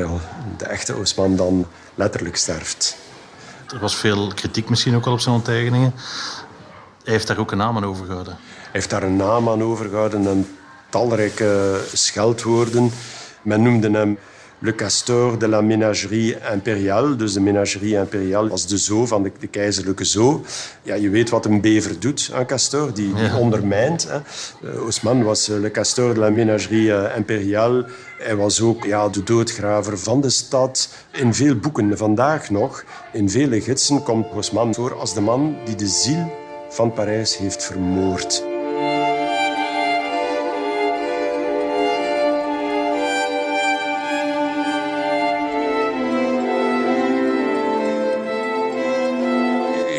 [0.56, 2.96] de echte Oosman dan letterlijk sterft.
[3.74, 5.92] Er was veel kritiek misschien ook al op zijn onteigeningen.
[7.04, 8.38] Hij heeft daar ook een naam aan overgehouden
[8.76, 10.46] heeft daar een naam aan overgehouden en
[10.90, 12.90] talrijke scheldwoorden.
[13.42, 14.18] Men noemde hem
[14.58, 17.16] Le Castor de la Ménagerie Impériale.
[17.16, 20.44] Dus de Ménagerie Impériale was de zoo van de, de, keizerlijke zoo.
[20.82, 24.08] Ja, je weet wat een bever doet, een castor, die, die ondermijnt.
[24.08, 24.18] Hè.
[25.08, 27.86] Uh, was uh, Le Castor de la Ménagerie uh, Impériale.
[28.18, 30.88] Hij was ook ja, de doodgraver van de stad.
[31.12, 35.74] In veel boeken vandaag nog, in vele gidsen, komt Haussmann voor als de man die
[35.74, 36.32] de ziel
[36.68, 38.55] van Parijs heeft vermoord.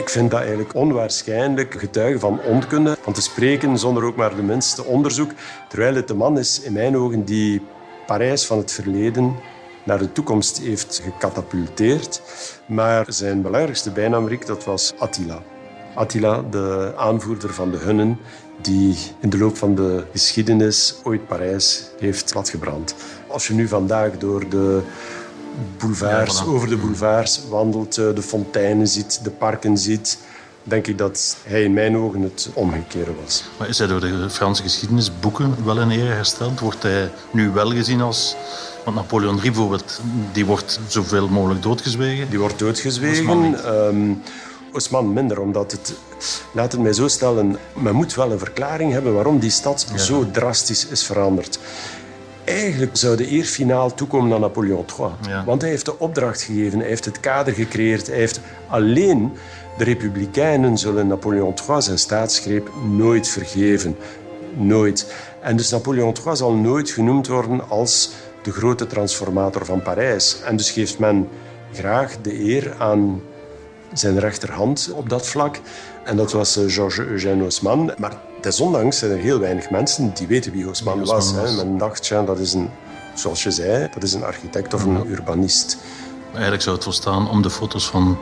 [0.10, 2.98] Vind dat eigenlijk onwaarschijnlijk getuige van onkunde.
[3.02, 5.32] Van te spreken zonder ook maar de minste onderzoek.
[5.70, 7.62] Terwijl het de man is, in mijn ogen, die
[8.06, 9.36] Parijs van het verleden
[9.84, 12.22] naar de toekomst heeft gecatapulteerd.
[12.66, 15.42] Maar zijn belangrijkste bijnaam, Rick, dat was Attila.
[15.96, 18.18] Attila, de aanvoerder van de Hunnen,
[18.62, 22.96] die in de loop van de geschiedenis ooit Parijs heeft platgebrand.
[23.28, 24.82] Als je nu vandaag door de
[25.78, 30.18] boulevards, over de boulevards wandelt, eh, de fonteinen ziet, de parken ziet,
[30.64, 33.44] denk ik dat hij in mijn ogen het omgekeerde was.
[33.58, 36.60] Maar is hij door de Franse geschiedenisboeken wel in ere hersteld?
[36.60, 38.36] Wordt hij nu wel gezien als...
[38.84, 40.02] Want Napoleon III bijvoorbeeld,
[40.32, 42.30] die wordt zoveel mogelijk doodgezwegen.
[42.30, 43.74] Die wordt doodgezwegen.
[43.88, 44.22] Um,
[44.74, 45.94] Osman minder, omdat het...
[46.52, 50.32] Laat het mij zo stellen, men moet wel een verklaring hebben waarom die stad zo
[50.32, 51.60] drastisch is veranderd.
[52.48, 55.44] Eigenlijk zou de eer finaal toekomen aan Napoleon III.
[55.46, 59.32] Want hij heeft de opdracht gegeven, hij heeft het kader gecreëerd, hij heeft alleen
[59.78, 63.96] de Republikeinen zullen Napoleon III zijn staatsgreep nooit vergeven.
[64.54, 65.14] Nooit.
[65.42, 68.12] En dus Napoleon III zal nooit genoemd worden als
[68.44, 70.42] de grote transformator van Parijs.
[70.46, 71.28] En dus geeft men
[71.74, 73.22] graag de eer aan
[73.94, 75.60] zijn rechterhand op dat vlak.
[76.04, 77.94] En dat was eh, Georges Eugène Haussmann.
[77.98, 81.34] Maar desondanks zijn er heel weinig mensen die weten wie Haussmann was.
[81.34, 81.56] was.
[81.56, 82.70] Men dacht, ja, dat is een,
[83.14, 85.78] zoals je zei, dat is een architect of een urbanist.
[86.32, 88.18] Eigenlijk zou het volstaan om de foto's van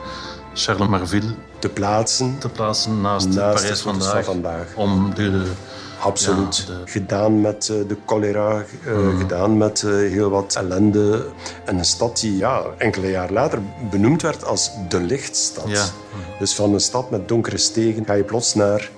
[0.54, 4.74] Charles Marville te plaatsen, te plaatsen naast, naast Parijs vandaag, van vandaag.
[4.74, 5.52] Om de,
[6.00, 6.66] Absoluut.
[6.84, 9.18] Gedaan met uh, de cholera, mm.
[9.18, 11.26] gedaan met uh, heel wat ellende.
[11.64, 13.58] En een stad die ja, enkele jaar later
[13.90, 15.68] benoemd werd als de lichtstad.
[15.68, 15.84] Ja.
[15.84, 16.20] Mm.
[16.38, 18.90] Dus van een stad met donkere stegen ga je plots naar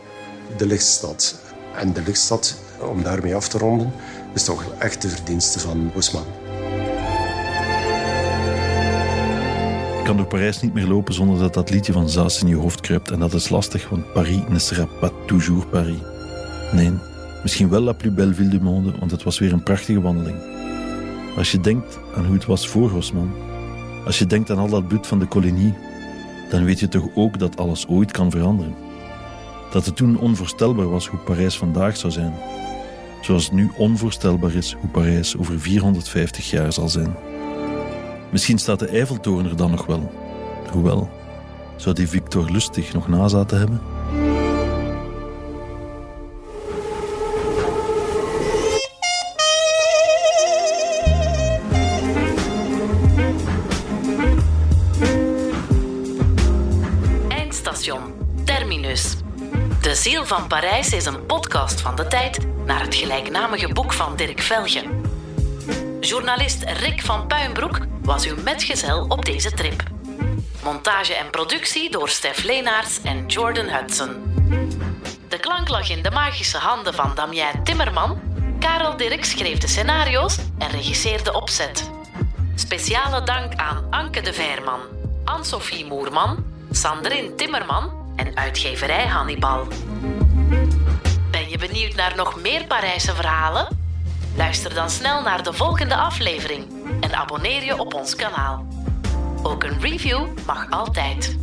[0.56, 1.34] de lichtstad.
[1.76, 3.92] En de lichtstad, om daarmee af te ronden,
[4.34, 6.26] is toch echt de verdienste van Bosman.
[10.08, 12.80] kan door Parijs niet meer lopen zonder dat dat liedje van Zaas in je hoofd
[12.80, 13.10] kruipt.
[13.10, 15.98] En dat is lastig, want Paris ne sera pas toujours Paris.
[16.72, 16.92] Nee,
[17.42, 20.36] misschien wel la plus belle ville du monde, want het was weer een prachtige wandeling.
[21.36, 23.32] Als je denkt aan hoe het was voor Haussmann,
[24.04, 25.74] als je denkt aan al dat bloed van de kolonie,
[26.50, 28.74] dan weet je toch ook dat alles ooit kan veranderen.
[29.70, 32.34] Dat het toen onvoorstelbaar was hoe Parijs vandaag zou zijn.
[33.20, 37.16] Zoals het nu onvoorstelbaar is hoe Parijs over 450 jaar zal zijn.
[38.30, 40.12] Misschien staat de Eiffeltoren er dan nog wel.
[40.72, 41.10] Hoewel,
[41.76, 43.80] zou die Victor Lustig nog nazaten hebben?
[57.28, 58.00] Eindstation
[58.44, 59.16] Terminus.
[59.88, 64.16] De Ziel van Parijs is een podcast van de tijd naar het gelijknamige boek van
[64.16, 64.82] Dirk Velge.
[66.00, 69.82] Journalist Rick van Puinbroek was uw metgezel op deze trip.
[70.62, 74.10] Montage en productie door Stef Leenaerts en Jordan Hudson.
[75.28, 78.20] De klank lag in de magische handen van Damien Timmerman.
[78.58, 81.90] Karel Dirk schreef de scenario's en regisseerde de opzet.
[82.54, 84.80] Speciale dank aan Anke de Veerman,
[85.24, 89.66] Anne-Sophie Moerman, Sandrine Timmerman en uitgeverij Hannibal.
[91.30, 93.68] Ben je benieuwd naar nog meer Parijse verhalen?
[94.36, 96.64] Luister dan snel naar de volgende aflevering
[97.00, 98.66] en abonneer je op ons kanaal.
[99.42, 101.36] Ook een review mag altijd.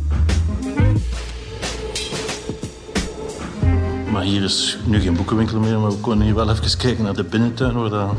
[4.10, 7.14] Maar hier is nu geen boekenwinkel meer, maar we kunnen hier wel even kijken naar
[7.14, 8.10] de binnentuin waar dat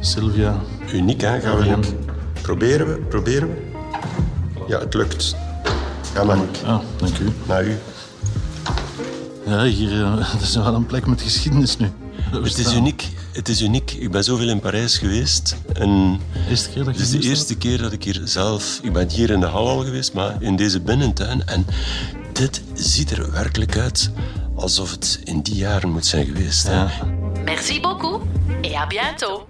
[0.00, 0.60] Sylvia...
[0.92, 1.40] Uniek, hè?
[1.40, 1.94] Gaan we
[2.42, 3.54] Proberen we, proberen we.
[4.66, 5.36] Ja, het lukt.
[6.14, 7.32] Ja, maar Ah, dank u.
[7.46, 7.78] Naar u.
[9.46, 11.90] Ja, hier uh, dat is wel een plek met geschiedenis nu.
[12.30, 13.08] Het is uniek.
[13.32, 13.90] Het is uniek.
[13.92, 15.56] Ik ben zoveel in Parijs geweest.
[15.72, 18.80] En eerste keer dat het is de eerste keer dat ik hier zelf...
[18.82, 21.46] Ik ben hier in de hal al geweest, maar in deze binnentuin.
[21.46, 21.66] En
[22.32, 24.10] dit ziet er werkelijk uit
[24.54, 26.66] alsof het in die jaren moet zijn geweest.
[26.66, 26.90] Ja.
[27.44, 28.22] Merci beaucoup
[28.60, 29.46] et à bientôt.